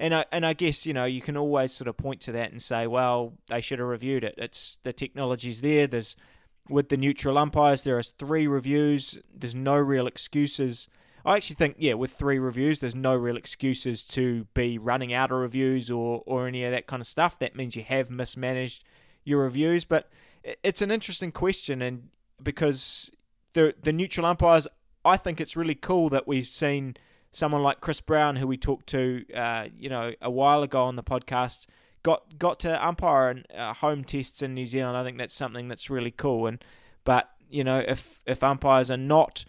[0.00, 2.50] and I and I guess you know you can always sort of point to that
[2.50, 4.34] and say, well, they should have reviewed it.
[4.36, 5.86] It's the technology's there.
[5.86, 6.16] There's
[6.68, 9.18] with the neutral umpires, there are three reviews.
[9.34, 10.88] There's no real excuses
[11.24, 15.30] I actually think, yeah, with three reviews, there's no real excuses to be running out
[15.30, 17.38] of reviews or, or any of that kind of stuff.
[17.38, 18.84] That means you have mismanaged
[19.24, 19.84] your reviews.
[19.84, 20.08] But
[20.62, 22.08] it's an interesting question, and
[22.42, 23.10] because
[23.52, 24.66] the the neutral umpires,
[25.04, 26.96] I think it's really cool that we've seen
[27.32, 30.96] someone like Chris Brown, who we talked to, uh, you know, a while ago on
[30.96, 31.66] the podcast,
[32.02, 34.96] got got to umpire in uh, home tests in New Zealand.
[34.96, 36.46] I think that's something that's really cool.
[36.46, 36.62] And
[37.04, 39.44] but you know, if if umpires are not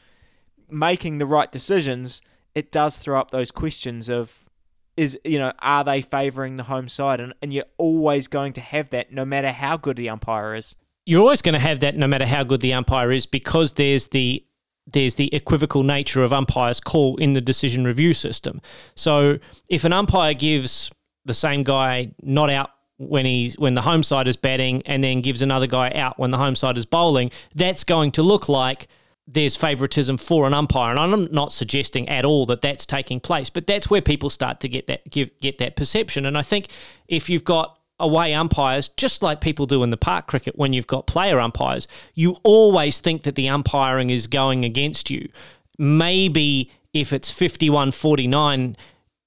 [0.70, 2.22] making the right decisions,
[2.56, 4.50] it does throw up those questions of
[4.98, 8.62] is you know are they favouring the home side, and and you're always going to
[8.62, 10.76] have that no matter how good the umpire is.
[11.06, 14.10] You're always going to have that no matter how good the umpire is because there's
[14.10, 14.46] the
[14.92, 18.62] there's the equivocal nature of umpire's call in the decision review system.
[18.96, 20.92] So if an umpire gives
[21.26, 25.22] the same guy not out when he's when the home side is batting and then
[25.22, 28.88] gives another guy out when the home side is bowling, that's going to look like
[29.28, 33.50] there's favoritism for an umpire, and I'm not suggesting at all that that's taking place,
[33.50, 36.26] but that's where people start to get that give, get that perception.
[36.26, 36.68] And I think
[37.08, 40.88] if you've got away umpires, just like people do in the park cricket when you've
[40.88, 45.30] got player umpires, you always think that the umpiring is going against you.
[45.78, 48.76] maybe if it's 51 49,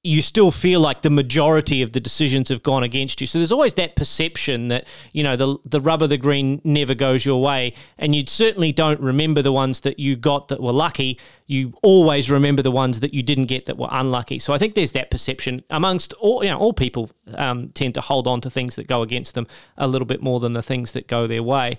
[0.07, 3.27] you still feel like the majority of the decisions have gone against you.
[3.27, 7.25] So there's always that perception that, you know, the the rubber the green never goes
[7.25, 7.73] your way.
[7.97, 11.19] And you certainly don't remember the ones that you got that were lucky.
[11.47, 14.39] You always remember the ones that you didn't get that were unlucky.
[14.39, 18.03] So I think there's that perception amongst all you know, all people um, tend to
[18.03, 19.47] hold on to things that go against them
[19.79, 21.79] a little bit more than the things that go their way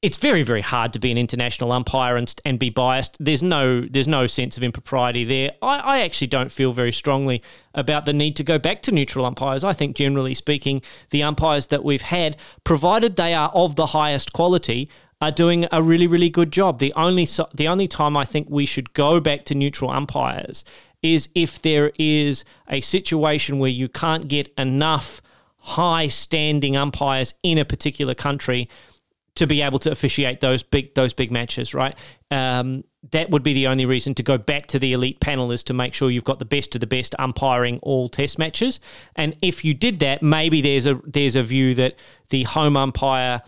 [0.00, 3.16] it's very very hard to be an international umpire and, and be biased.
[3.18, 5.52] There's no there's no sense of impropriety there.
[5.60, 7.42] I, I actually don't feel very strongly
[7.74, 9.64] about the need to go back to neutral umpires.
[9.64, 14.32] I think generally speaking, the umpires that we've had, provided they are of the highest
[14.32, 14.88] quality,
[15.20, 16.78] are doing a really really good job.
[16.78, 20.64] The only the only time I think we should go back to neutral umpires
[21.02, 25.20] is if there is a situation where you can't get enough
[25.58, 28.68] high standing umpires in a particular country
[29.38, 31.94] to be able to officiate those big those big matches, right?
[32.30, 35.62] Um, that would be the only reason to go back to the elite panel is
[35.64, 38.80] to make sure you've got the best of the best umpiring all test matches.
[39.16, 41.96] And if you did that, maybe there's a there's a view that
[42.30, 43.42] the home umpire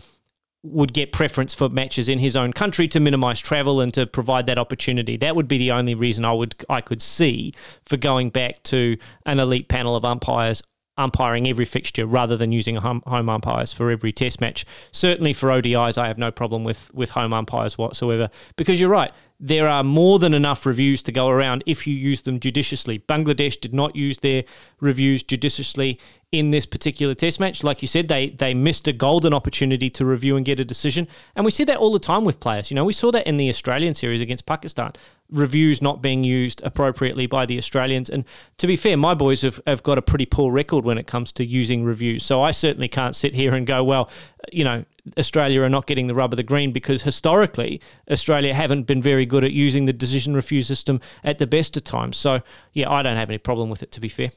[0.63, 4.45] would get preference for matches in his own country to minimize travel and to provide
[4.45, 5.17] that opportunity.
[5.17, 7.53] That would be the only reason I would I could see
[7.85, 10.61] for going back to an elite panel of umpires
[11.01, 14.65] umpiring every fixture rather than using home, umpires for every test match.
[14.91, 19.11] Certainly for ODIs, I have no problem with, with home umpires whatsoever because you're right.
[19.43, 22.99] There are more than enough reviews to go around if you use them judiciously.
[22.99, 24.43] Bangladesh did not use their
[24.79, 25.99] reviews judiciously
[26.31, 27.63] in this particular test match.
[27.63, 31.07] Like you said, they they missed a golden opportunity to review and get a decision.
[31.35, 32.71] And we see that all the time with players.
[32.71, 34.93] You know, we saw that in the Australian series against Pakistan.
[35.29, 38.09] Reviews not being used appropriately by the Australians.
[38.09, 38.25] And
[38.57, 41.31] to be fair, my boys have, have got a pretty poor record when it comes
[41.33, 42.23] to using reviews.
[42.23, 44.09] So I certainly can't sit here and go, well,
[44.51, 44.85] you know,
[45.17, 49.25] Australia are not getting the rub of the green because historically Australia haven't been very
[49.25, 52.17] good at using the decision review system at the best of times.
[52.17, 52.41] So
[52.73, 54.31] yeah, I don't have any problem with it to be fair.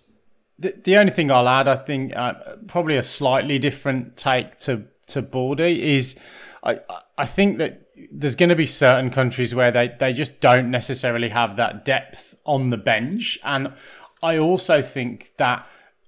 [0.58, 2.34] The, the only thing I'll add, I think, uh,
[2.68, 6.16] probably a slightly different take to to Baldy is,
[6.62, 6.80] I
[7.18, 11.30] I think that there's going to be certain countries where they they just don't necessarily
[11.30, 13.72] have that depth on the bench, and
[14.22, 15.66] I also think that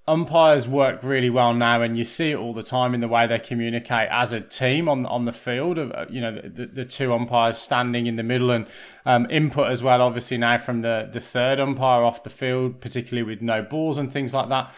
[0.09, 3.27] umpires work really well now, and you see it all the time in the way
[3.27, 5.79] they communicate as a team on on the field.
[5.79, 8.67] Of uh, you know the, the two umpires standing in the middle and
[9.05, 10.01] um, input as well.
[10.03, 14.13] Obviously now from the the third umpire off the field, particularly with no balls and
[14.13, 14.73] things like that.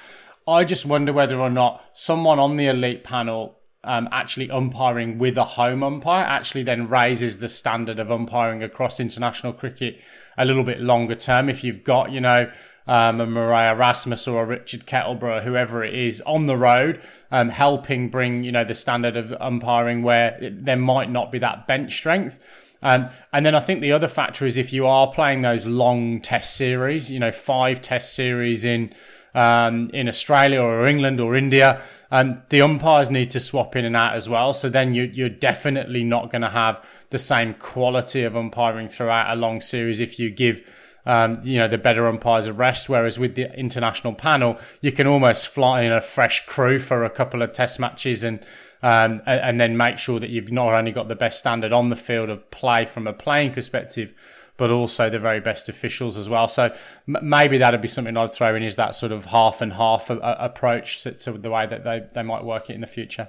[0.47, 5.39] I just wonder whether or not someone on the elite panel um, actually umpiring with
[5.39, 10.01] a home umpire actually then raises the standard of umpiring across international cricket
[10.37, 11.49] a little bit longer term.
[11.49, 12.51] If you've got, you know,
[12.89, 17.51] um, a Marais Erasmus or a Richard Kettleborough, whoever it is, on the road, um,
[17.51, 21.69] helping bring you know the standard of umpiring where it, there might not be that
[21.69, 22.41] bench strength.
[22.83, 26.21] Um, and then I think the other factor is if you are playing those long
[26.21, 28.95] test series, you know, five test series in
[29.35, 33.95] um, in Australia or England or India, um, the umpires need to swap in and
[33.95, 34.55] out as well.
[34.55, 39.31] So then you, you're definitely not going to have the same quality of umpiring throughout
[39.31, 40.63] a long series if you give
[41.07, 42.89] um, you know, the better umpires a rest.
[42.89, 47.11] Whereas with the international panel, you can almost fly in a fresh crew for a
[47.11, 48.45] couple of test matches and.
[48.81, 51.97] Um, and then make sure that you've not only got the best standard on the
[51.97, 54.15] field of play from a playing perspective,
[54.57, 56.47] but also the very best officials as well.
[56.47, 56.73] So
[57.07, 60.19] maybe that'd be something I'd throw in is that sort of half and half a-
[60.19, 63.29] a- approach to, to, the way that they, they might work it in the future.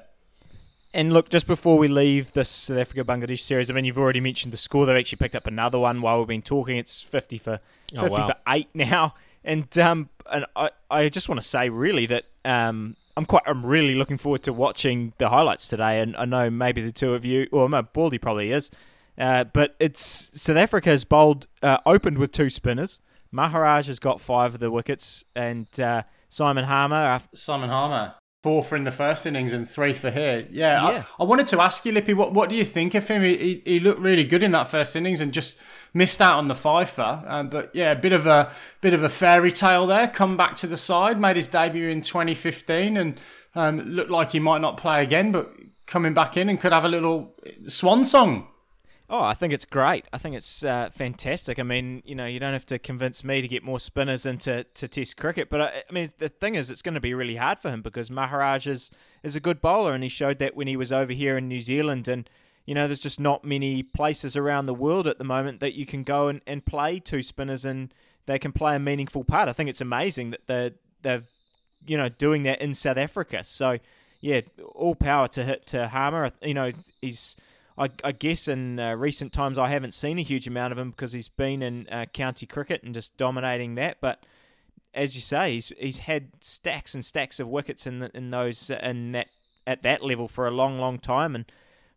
[0.93, 4.21] And look, just before we leave this South Africa Bangladesh series, I mean, you've already
[4.21, 4.85] mentioned the score.
[4.87, 6.77] They've actually picked up another one while we've been talking.
[6.77, 7.59] It's fifty for
[7.95, 8.27] oh, fifty wow.
[8.27, 12.95] for eight now, and um, and I, I just want to say really that um,
[13.15, 15.99] I'm quite I'm really looking forward to watching the highlights today.
[15.99, 18.71] And I know maybe the two of you, or well, Baldy probably is,
[19.19, 22.99] uh, but it's South Africa's bowled uh, opened with two spinners.
[23.31, 27.21] Maharaj has got five of the wickets, and uh, Simon Harmer.
[27.35, 30.47] Simon Harmer four for in the first innings and three for here.
[30.49, 31.03] Yeah, yeah.
[31.19, 33.23] I, I, wanted to ask you, Lippy, what what do you think of him?
[33.23, 35.59] He, he, looked really good in that first innings and just
[35.93, 37.23] missed out on the fifer.
[37.27, 40.07] Um, but yeah, a bit of a bit of a fairy tale there.
[40.07, 43.19] Come back to the side, made his debut in 2015, and
[43.55, 45.51] um, looked like he might not play again, but
[45.85, 47.35] coming back in and could have a little
[47.67, 48.47] swan song.
[49.11, 50.05] Oh, I think it's great.
[50.13, 51.57] I think it's uh, fantastic.
[51.57, 54.63] I mean, you know, you don't have to convince me to get more spinners into
[54.75, 57.37] to Test cricket, but I, I mean, the thing is, it's going to be really
[57.37, 58.91] hard for him because Maharaj is
[59.23, 61.59] is a good bowler, and he showed that when he was over here in New
[61.59, 62.07] Zealand.
[62.07, 62.29] And
[62.67, 65.87] you know, there's just not many places around the world at the moment that you
[65.87, 67.91] can go and, and play two spinners and
[68.27, 69.49] they can play a meaningful part.
[69.49, 71.27] I think it's amazing that they they've
[71.87, 73.43] you know doing that in South Africa.
[73.43, 73.79] So
[74.21, 74.41] yeah,
[74.75, 76.31] all power to hit to Harmer.
[76.43, 77.35] You know, he's
[77.79, 80.91] I, I guess in uh, recent times I haven't seen a huge amount of him
[80.91, 83.97] because he's been in uh, county cricket and just dominating that.
[84.01, 84.25] But
[84.93, 88.69] as you say, he's he's had stacks and stacks of wickets in the, in those
[88.69, 89.27] in that
[89.65, 91.45] at that level for a long, long time, and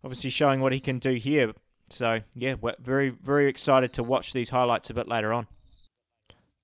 [0.04, 1.52] obviously showing what he can do here.
[1.90, 5.48] So yeah, we're very very excited to watch these highlights a bit later on.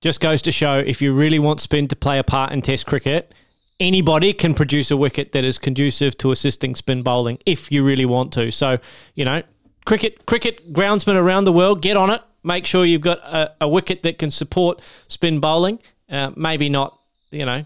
[0.01, 2.85] Just goes to show if you really want spin to play a part in Test
[2.85, 3.33] cricket,
[3.79, 8.05] anybody can produce a wicket that is conducive to assisting spin bowling if you really
[8.05, 8.51] want to.
[8.51, 8.79] So,
[9.15, 9.43] you know,
[9.85, 12.21] cricket cricket groundsmen around the world, get on it.
[12.43, 15.79] Make sure you've got a, a wicket that can support spin bowling.
[16.09, 16.99] Uh, maybe not,
[17.31, 17.63] you know,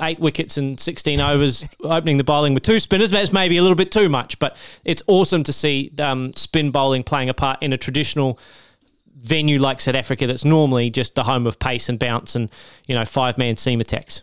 [0.00, 3.10] eight wickets and 16 overs opening the bowling with two spinners.
[3.10, 7.02] That's maybe a little bit too much, but it's awesome to see um, spin bowling
[7.02, 8.38] playing a part in a traditional
[9.14, 12.50] venue like South Africa that's normally just the home of pace and bounce and,
[12.86, 14.22] you know, five man seam attacks.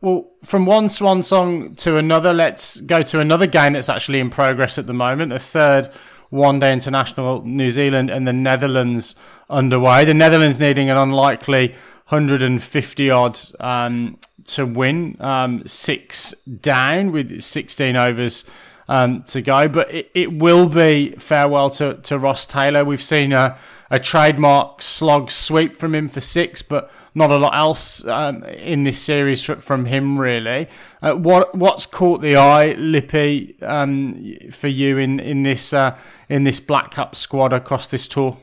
[0.00, 4.30] Well, from one swan song to another, let's go to another game that's actually in
[4.30, 5.32] progress at the moment.
[5.32, 5.88] A third
[6.30, 9.16] one day international, New Zealand and the Netherlands
[9.50, 10.04] underway.
[10.04, 11.70] The Netherlands needing an unlikely
[12.08, 18.44] 150 odd um, to win, um, six down with 16 overs
[18.88, 19.68] um, to go.
[19.68, 22.84] But it, it will be farewell to, to Ross Taylor.
[22.84, 23.58] We've seen a,
[23.90, 28.82] a trademark slog sweep from him for six, but not a lot else um, in
[28.82, 30.68] this series from him really.
[31.02, 35.96] Uh, what what's caught the eye, Lippy, um, for you in in this uh,
[36.28, 38.38] in this Black Caps squad across this tour?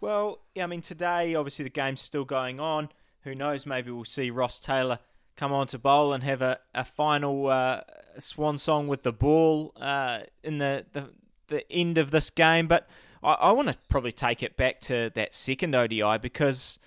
[0.00, 2.90] Well, yeah, I mean today obviously the game's still going on.
[3.22, 3.64] Who knows?
[3.66, 4.98] Maybe we'll see Ross Taylor
[5.36, 7.80] come on to bowl and have a, a final uh,
[8.18, 11.10] swan song with the ball uh, in the, the
[11.48, 12.66] the end of this game.
[12.66, 12.88] But
[13.22, 16.78] I, I want to probably take it back to that second ODI because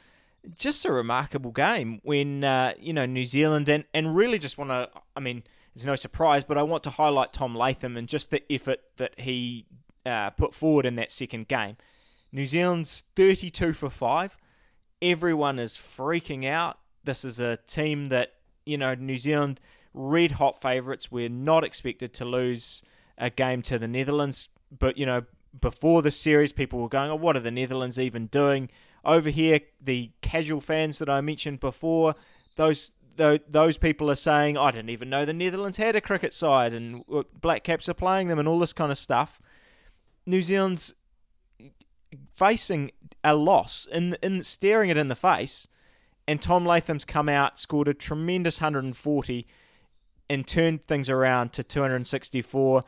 [0.56, 4.72] just a remarkable game when uh, you know New Zealand and, and really just want
[4.72, 4.90] to.
[5.16, 5.44] I mean,
[5.76, 9.20] it's no surprise, but I want to highlight Tom Latham and just the effort that
[9.20, 9.66] he
[10.06, 11.78] uh, put forward in that second game.
[12.32, 14.38] New Zealand's 32 for five.
[15.02, 16.80] Everyone is freaking out.
[17.04, 18.34] This is a team that
[18.66, 19.60] you know New Zealand
[19.94, 21.12] red hot favourites.
[21.12, 22.84] We're not expected to lose
[23.18, 25.24] a game to the Netherlands, but you know
[25.60, 28.70] before the series, people were going, "Oh, what are the Netherlands even doing?"
[29.06, 32.16] Over here, the casual fans that I mentioned before,
[32.56, 36.74] those those people are saying, "I didn't even know the Netherlands had a cricket side,
[36.74, 39.42] and uh, Black Caps are playing them, and all this kind of stuff."
[40.26, 40.94] New Zealand's
[42.34, 42.92] facing
[43.24, 45.68] a loss and in staring it in the face,
[46.28, 49.48] and Tom Latham's come out, scored a tremendous 140,
[50.30, 52.84] and turned things around to 264.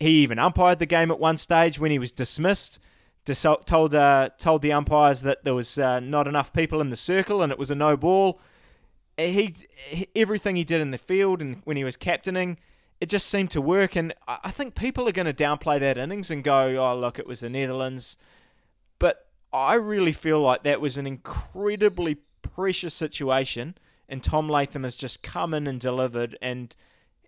[0.00, 2.80] He even umpired the game at one stage when he was dismissed
[3.24, 7.42] told uh, told the umpires that there was uh, not enough people in the circle
[7.42, 8.40] and it was a no ball.
[9.16, 9.54] He,
[9.86, 12.58] he, everything he did in the field and when he was captaining,
[13.00, 13.96] it just seemed to work.
[13.96, 17.26] And I think people are going to downplay that innings and go, "Oh, look, it
[17.26, 18.16] was the Netherlands,"
[18.98, 23.76] but I really feel like that was an incredibly precious situation,
[24.08, 26.74] and Tom Latham has just come in and delivered, and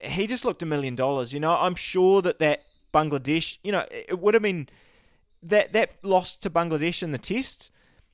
[0.01, 1.33] he just looked a million dollars.
[1.33, 4.69] You know, I'm sure that that Bangladesh, you know, it would have been
[5.49, 7.71] that that loss to Bangladesh in the tests,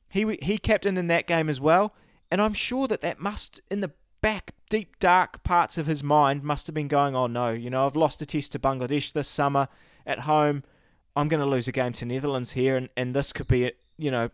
[0.09, 1.95] he he captained in that game as well,
[2.31, 6.45] and I'm sure that that must in the back deep dark parts of his mind
[6.45, 9.29] must have been going, oh no, you know I've lost a test to Bangladesh this
[9.29, 9.69] summer
[10.07, 10.65] at home,
[11.15, 14.11] I'm going to lose a game to Netherlands here, and and this could be you
[14.11, 14.31] know.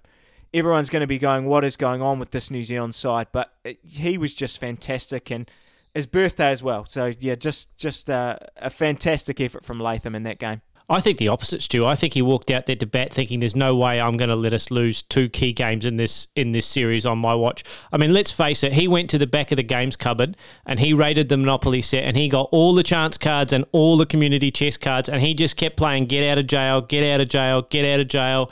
[0.55, 3.27] Everyone's going to be going, what is going on with this New Zealand side?
[3.33, 5.47] But it, he was just fantastic, and
[5.95, 6.87] his birthday as well.
[6.89, 10.63] So yeah, just just uh, a fantastic effort from Latham in that game.
[10.91, 11.85] I think the opposite, Stu.
[11.85, 14.37] I think he walked out there to bat thinking there's no way I'm going to
[14.37, 17.63] let us lose two key games in this in this series on my watch.
[17.93, 18.73] I mean, let's face it.
[18.73, 20.35] He went to the back of the games cupboard
[20.65, 23.99] and he raided the Monopoly set and he got all the chance cards and all
[23.99, 27.21] the community chest cards and he just kept playing get out of jail, get out
[27.21, 28.51] of jail, get out of jail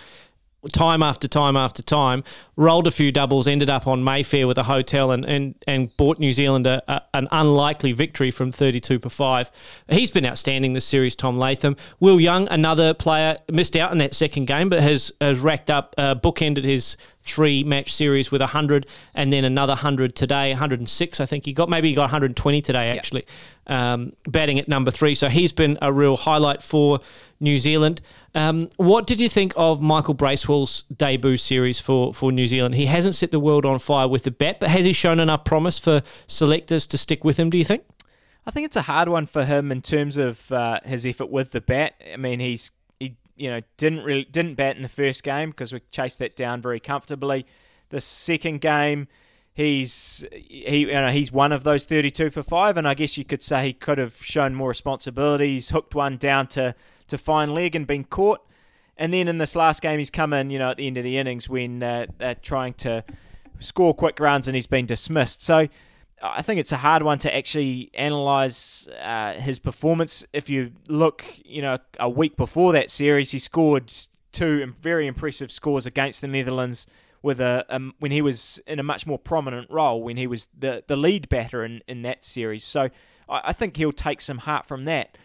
[0.72, 2.24] time after time after time,
[2.56, 6.18] rolled a few doubles, ended up on Mayfair with a hotel, and and, and bought
[6.18, 9.50] New Zealand a, a, an unlikely victory from 32 for 5.
[9.88, 11.76] He's been outstanding this series, Tom Latham.
[12.00, 15.94] Will Young, another player, missed out in that second game, but has, has racked up,
[15.98, 16.96] uh, bookended his
[17.26, 21.68] three match series with 100 and then another 100 today 106 i think he got.
[21.68, 23.26] Maybe he got 120 today actually
[23.66, 25.14] um, batting at number three.
[25.14, 27.00] So he's been a real highlight for
[27.40, 28.00] new zealand.
[28.34, 32.74] Um, what did you think of michael bracewell's debut series for, for new zealand?
[32.74, 35.44] He hasn't set the world on fire with the bat but has he shown enough
[35.44, 37.84] promise for selectors to stick with him do you think?
[38.46, 41.50] I think it's a hard one for him in terms of uh, his effort with
[41.50, 42.00] the bat.
[42.12, 42.70] I mean, he's
[43.36, 46.60] you know, didn't really didn't bat in the first game because we chased that down
[46.60, 47.46] very comfortably.
[47.90, 49.08] The second game,
[49.54, 53.24] he's he you know he's one of those 32 for five, and I guess you
[53.24, 55.54] could say he could have shown more responsibility.
[55.54, 56.74] He's hooked one down to
[57.08, 58.40] to fine leg and been caught.
[58.98, 61.04] And then in this last game, he's come in, you know, at the end of
[61.04, 63.04] the innings when uh, they're trying to
[63.60, 65.42] score quick runs and he's been dismissed.
[65.42, 65.68] So
[66.22, 70.24] I think it's a hard one to actually analyse uh, his performance.
[70.32, 73.92] If you look, you know, a week before that series, he scored
[74.32, 76.86] two very impressive scores against the Netherlands
[77.22, 80.48] with a um, when he was in a much more prominent role when he was
[80.56, 82.64] the the lead batter in, in that series.
[82.64, 82.90] So
[83.28, 85.18] I, I think he'll take some heart from that.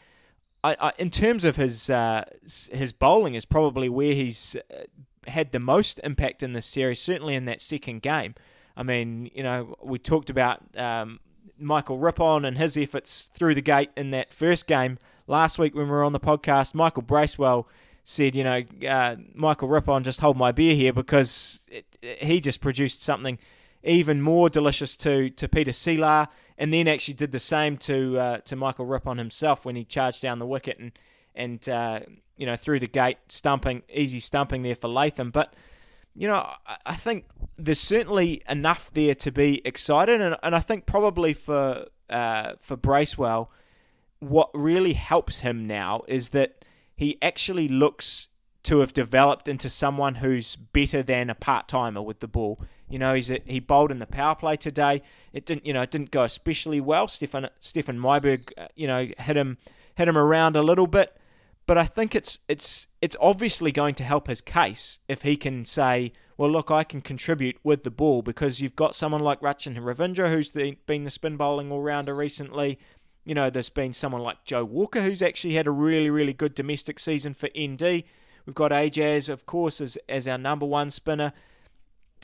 [0.63, 2.25] I, I, in terms of his uh,
[2.71, 4.83] his bowling is probably where he's uh,
[5.27, 6.99] had the most impact in this series.
[6.99, 8.35] Certainly in that second game.
[8.81, 11.19] I mean, you know, we talked about um,
[11.59, 15.85] Michael Rippon and his efforts through the gate in that first game last week when
[15.85, 16.73] we were on the podcast.
[16.73, 17.67] Michael Bracewell
[18.05, 22.41] said, you know, uh, Michael Rippon, just hold my beer here because it, it, he
[22.41, 23.37] just produced something
[23.83, 26.27] even more delicious to to Pieter Seelaar,
[26.57, 30.23] and then actually did the same to uh, to Michael Rippon himself when he charged
[30.23, 30.91] down the wicket and
[31.35, 31.99] and uh,
[32.35, 35.29] you know through the gate, stumping easy stumping there for Latham.
[35.29, 35.53] But
[36.15, 36.49] you know,
[36.85, 37.25] I, think
[37.57, 42.75] there's certainly enough there to be excited, and, and I think probably for uh, for
[42.75, 43.51] Bracewell,
[44.19, 48.27] what really helps him now is that he actually looks
[48.63, 52.61] to have developed into someone who's better than a part timer with the ball.
[52.89, 55.01] You know, he's a, he bowled in the power play today.
[55.33, 57.07] It didn't, you know, it didn't go especially well.
[57.07, 59.57] Stefan Stefan Myburgh, uh, you know, hit him
[59.95, 61.17] hit him around a little bit,
[61.65, 65.65] but I think it's it's it's obviously going to help his case if he can
[65.65, 69.77] say, well, look, I can contribute with the ball because you've got someone like Rachin
[69.77, 72.79] Ravindra who's the, been the spin bowling all rounder recently.
[73.25, 76.55] You know, there's been someone like Joe Walker who's actually had a really, really good
[76.55, 78.03] domestic season for ND.
[78.45, 81.31] We've got Ajaz, of course, as, as our number one spinner.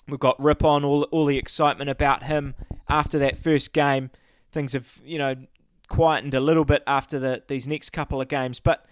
[0.08, 2.56] We've got Rippon, all, all the excitement about him
[2.90, 4.10] after that first game.
[4.52, 5.36] Things have, you know,
[5.90, 8.60] quietened a little bit after the, these next couple of games.
[8.60, 8.86] But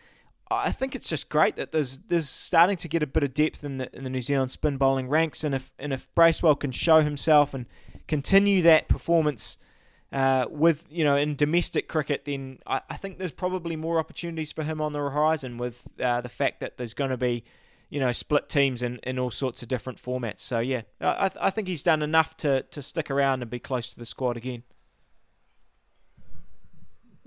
[0.51, 3.63] I think it's just great that there's there's starting to get a bit of depth
[3.63, 6.71] in the in the New Zealand spin bowling ranks, and if and if Bracewell can
[6.71, 7.65] show himself and
[8.07, 9.57] continue that performance
[10.11, 14.51] uh, with you know in domestic cricket, then I, I, think there's probably more opportunities
[14.51, 17.43] for him on the horizon with uh, the fact that there's going to be
[17.89, 20.39] you know split teams in, in all sorts of different formats.
[20.39, 23.89] So yeah, I, I think he's done enough to to stick around and be close
[23.89, 24.63] to the squad again.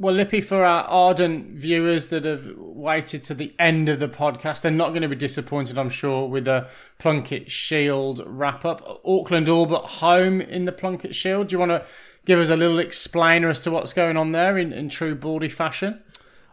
[0.01, 4.61] Well, Lippy, for our ardent viewers that have waited to the end of the podcast,
[4.61, 6.69] they're not going to be disappointed, I'm sure, with the
[7.01, 9.01] Plunket Shield wrap up.
[9.05, 11.49] Auckland all but home in the Plunket Shield.
[11.49, 11.85] Do you want to
[12.27, 15.49] give us a little explainer as to what's going on there in, in true Baldy
[15.49, 16.01] fashion?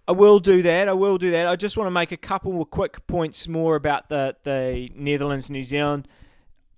[0.08, 0.90] I will do that.
[0.90, 1.46] I will do that.
[1.46, 5.52] I just want to make a couple of quick points more about the, the Netherlands
[5.52, 6.08] New Zealand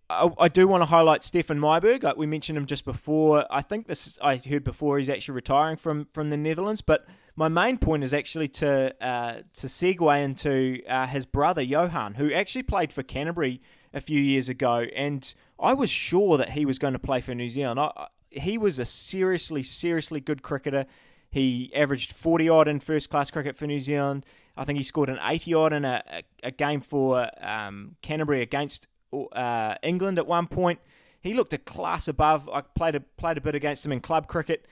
[0.09, 2.15] I, do want to highlight Stefan Myburgh.
[2.15, 3.45] we mentioned him just before.
[3.51, 6.81] I think this I heard before he's actually retiring from, from the Netherlands.
[6.81, 7.05] But
[7.35, 12.31] my main point is actually to uh, to segue into uh, his brother Johann, who
[12.31, 13.61] actually played for Canterbury
[13.93, 17.35] a few years ago, and I was sure that he was going to play for
[17.35, 17.79] New Zealand.
[17.79, 20.85] I, he was a seriously, seriously good cricketer.
[21.29, 24.25] He averaged 40 odd in first class cricket for New Zealand.
[24.55, 28.41] I think he scored an 80 odd in a, a, a game for um, Canterbury
[28.41, 30.79] against uh, England at one point.
[31.21, 32.49] He looked a class above.
[32.49, 34.65] I played a played a bit against him in club cricket.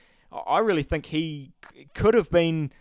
[0.46, 1.52] I really think he
[1.94, 2.72] could have been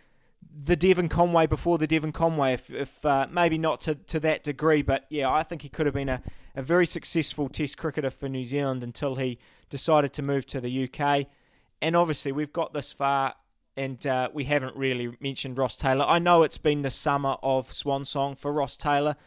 [0.63, 4.43] the Devon Conway before the Devon Conway, if, if uh, maybe not to, to that
[4.43, 6.21] degree, but yeah, I think he could have been a,
[6.55, 9.37] a very successful Test cricketer for New Zealand until he
[9.69, 11.27] decided to move to the UK.
[11.81, 13.35] And obviously, we've got this far,
[13.75, 16.05] and uh, we haven't really mentioned Ross Taylor.
[16.07, 19.17] I know it's been the summer of Swan Song for Ross Taylor,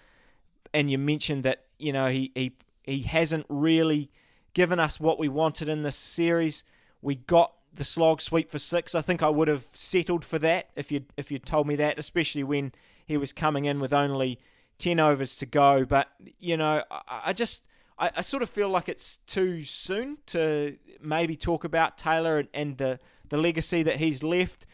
[0.73, 2.53] and you mentioned that you know he he
[2.85, 4.11] he hasn't really
[4.55, 6.65] given us what we wanted in this series.
[7.03, 8.95] We got the slog sweep for six.
[8.95, 11.99] I think I would have settled for that if you if you told me that,
[11.99, 12.73] especially when
[13.07, 14.39] he was coming in with only
[14.79, 15.85] ten overs to go.
[15.85, 16.09] But
[16.39, 17.65] you know, I, I just
[17.99, 22.49] I, I, sort of feel like it's too soon to maybe talk about Taylor and,
[22.55, 22.99] and the
[23.29, 24.67] the legacy that he's left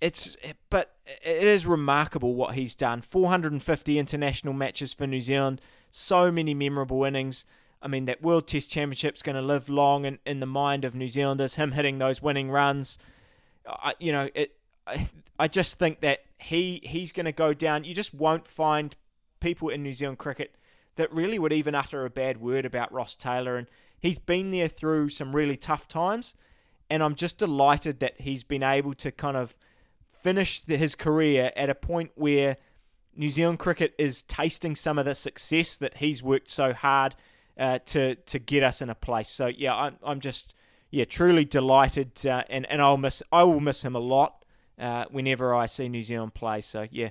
[0.00, 0.36] it's
[0.70, 3.02] but it is remarkable what he's done.
[3.02, 5.60] 450 international matches for New Zealand,
[5.90, 7.44] so many memorable innings.
[7.82, 10.94] I mean, that World Test Championship's going to live long in, in the mind of
[10.94, 11.54] New Zealanders.
[11.54, 12.98] Him hitting those winning runs,
[13.66, 14.56] I, you know, it.
[14.86, 17.84] I, I just think that he he's going to go down.
[17.84, 18.94] You just won't find
[19.40, 20.54] people in New Zealand cricket
[20.96, 23.66] that really would even utter a bad word about Ross Taylor, and
[23.98, 26.34] he's been there through some really tough times.
[26.90, 29.56] And I'm just delighted that he's been able to kind of
[30.10, 32.56] finish the, his career at a point where
[33.20, 37.14] New Zealand cricket is tasting some of the success that he's worked so hard
[37.58, 39.28] uh, to to get us in a place.
[39.28, 40.54] So yeah, I'm I'm just
[40.90, 44.42] yeah truly delighted, uh, and and I'll miss I will miss him a lot
[44.78, 46.62] uh, whenever I see New Zealand play.
[46.62, 47.10] So yeah.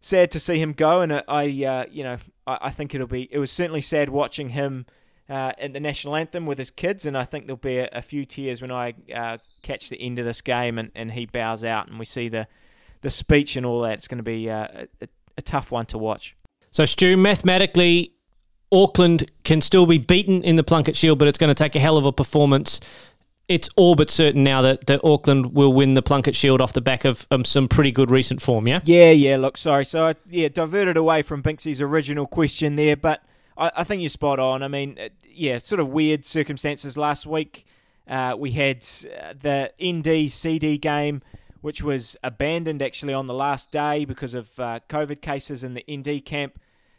[0.00, 3.26] sad to see him go, and I, uh, you know, I, I, think it'll be.
[3.32, 4.84] It was certainly sad watching him
[5.30, 8.02] uh, at the national anthem with his kids, and I think there'll be a, a
[8.02, 11.64] few tears when I uh, catch the end of this game and, and he bows
[11.64, 12.46] out, and we see the
[13.00, 13.94] the speech and all that.
[13.94, 16.36] It's going to be uh, a, a tough one to watch.
[16.70, 18.12] So, Stu, mathematically,
[18.70, 21.80] Auckland can still be beaten in the Plunket Shield, but it's going to take a
[21.80, 22.80] hell of a performance.
[23.48, 26.82] It's all but certain now that, that Auckland will win the Plunket Shield off the
[26.82, 28.80] back of um, some pretty good recent form, yeah?
[28.84, 29.86] Yeah, yeah, look, sorry.
[29.86, 33.22] So, I, yeah, diverted away from Binksy's original question there, but
[33.56, 34.62] I, I think you're spot on.
[34.62, 37.64] I mean, uh, yeah, sort of weird circumstances last week.
[38.06, 38.86] Uh, we had
[39.20, 41.22] uh, the ND CD game,
[41.60, 45.84] which was abandoned actually on the last day because of uh, COVID cases in the
[45.90, 46.58] ND camp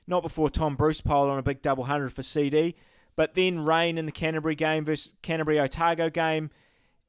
[0.09, 2.75] not before Tom Bruce piled on a big double hundred for CD.
[3.15, 6.49] But then rain in the Canterbury game versus Canterbury Otago game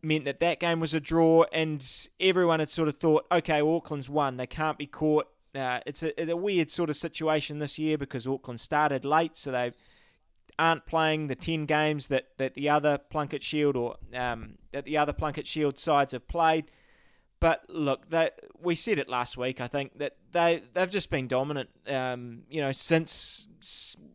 [0.03, 1.87] meant that that game was a draw, and
[2.19, 4.37] everyone had sort of thought, okay, Auckland's won.
[4.37, 5.29] They can't be caught.
[5.55, 9.37] Uh, it's, a, it's a weird sort of situation this year because Auckland started late,
[9.37, 9.73] so they
[10.59, 14.99] aren't playing the 10 games that, that the other Plunket Shield or um, that the
[14.99, 16.71] other Plunket Shield sides have played.
[17.41, 18.31] But look, they,
[18.63, 19.61] we said it last week.
[19.63, 21.71] I think that they they've just been dominant.
[21.87, 23.49] Um, you know, since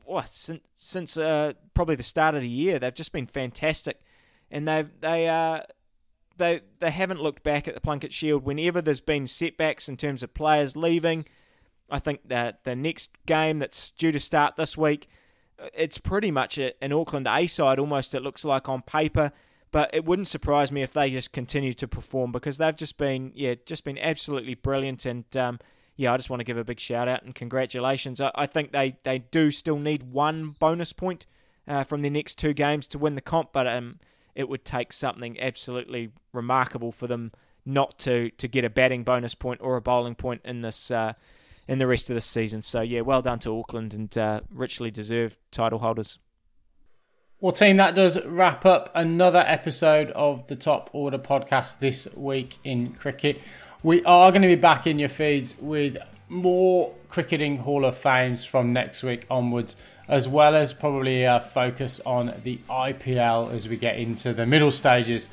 [0.03, 3.99] what since since uh, probably the start of the year, they've just been fantastic,
[4.51, 5.61] and they they uh,
[6.37, 8.45] they they haven't looked back at the Plunket Shield.
[8.45, 11.25] Whenever there's been setbacks in terms of players leaving,
[11.89, 15.07] I think that the next game that's due to start this week,
[15.73, 18.13] it's pretty much an Auckland A side almost.
[18.13, 19.31] It looks like on paper.
[19.75, 23.33] But it wouldn't surprise me if they just continue to perform because they've just been,
[23.35, 25.05] yeah, just been absolutely brilliant.
[25.05, 25.59] And um,
[25.97, 28.21] yeah, I just want to give a big shout out and congratulations.
[28.21, 31.25] I, I think they, they do still need one bonus point
[31.67, 33.99] uh, from their next two games to win the comp, but um,
[34.33, 37.33] it would take something absolutely remarkable for them
[37.65, 41.11] not to to get a batting bonus point or a bowling point in this uh,
[41.67, 42.61] in the rest of the season.
[42.61, 46.17] So yeah, well done to Auckland and uh, richly deserved title holders.
[47.41, 52.57] Well, team, that does wrap up another episode of the Top Order podcast this week
[52.63, 53.41] in cricket.
[53.83, 55.97] We are going to be back in your feeds with
[56.29, 59.75] more cricketing Hall of Fames from next week onwards,
[60.07, 64.71] as well as probably a focus on the IPL as we get into the middle
[64.71, 65.27] stages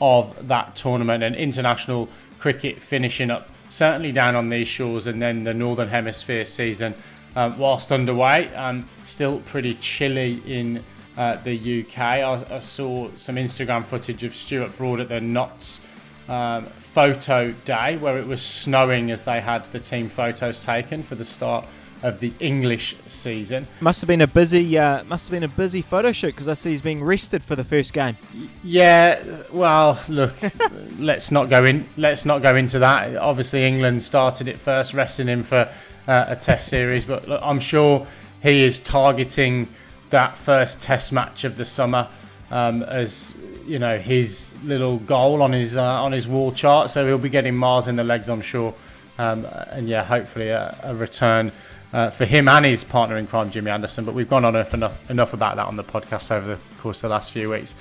[0.00, 2.08] of that tournament and international
[2.40, 6.96] cricket finishing up certainly down on these shores and then the Northern Hemisphere season
[7.36, 8.52] um, whilst underway.
[8.56, 10.82] Um, still pretty chilly in
[11.16, 11.98] uh, the UK.
[11.98, 15.80] I, I, saw some Instagram footage of Stuart Broad at the Notts
[16.28, 21.14] um, photo day where it was snowing as they had the team photos taken for
[21.14, 21.64] the start
[22.02, 23.66] of the English season.
[23.80, 26.54] Must have been a busy, uh, must have been a busy photo shoot because I
[26.54, 28.16] see he's being rested for the first game.
[28.62, 30.34] Yeah, well, look,
[30.98, 31.88] let's not go in.
[31.96, 33.16] Let's not go into that.
[33.16, 35.68] Obviously, England started it first, resting him for
[36.06, 38.06] uh, a Test series, but look, I'm sure
[38.42, 39.68] he is targeting
[40.10, 42.08] that first Test match of the summer
[42.50, 43.34] um, as
[43.66, 46.90] you know his little goal on his uh, on his wall chart.
[46.90, 48.74] So he'll be getting miles in the legs, I'm sure.
[49.18, 51.52] Um, and yeah, hopefully a, a return
[51.92, 54.04] uh, for him and his partner in crime, Jimmy Anderson.
[54.04, 57.08] But we've gone on enough, enough about that on the podcast over the course of
[57.08, 57.74] the last few weeks.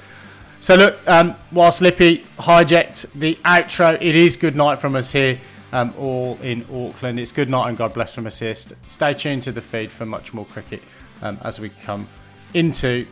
[0.60, 5.40] So look, um, whilst Lippy hijacked the outro, it is good night from us here.
[5.72, 7.20] Um, all in Auckland.
[7.20, 8.54] It's good night and God bless from us here.
[8.54, 10.84] Stay tuned to the feed for much more cricket
[11.24, 12.08] um, as we come
[12.54, 13.08] into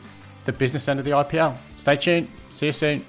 [0.46, 1.58] the business end of the IPL.
[1.74, 2.28] Stay tuned.
[2.50, 3.06] See you soon.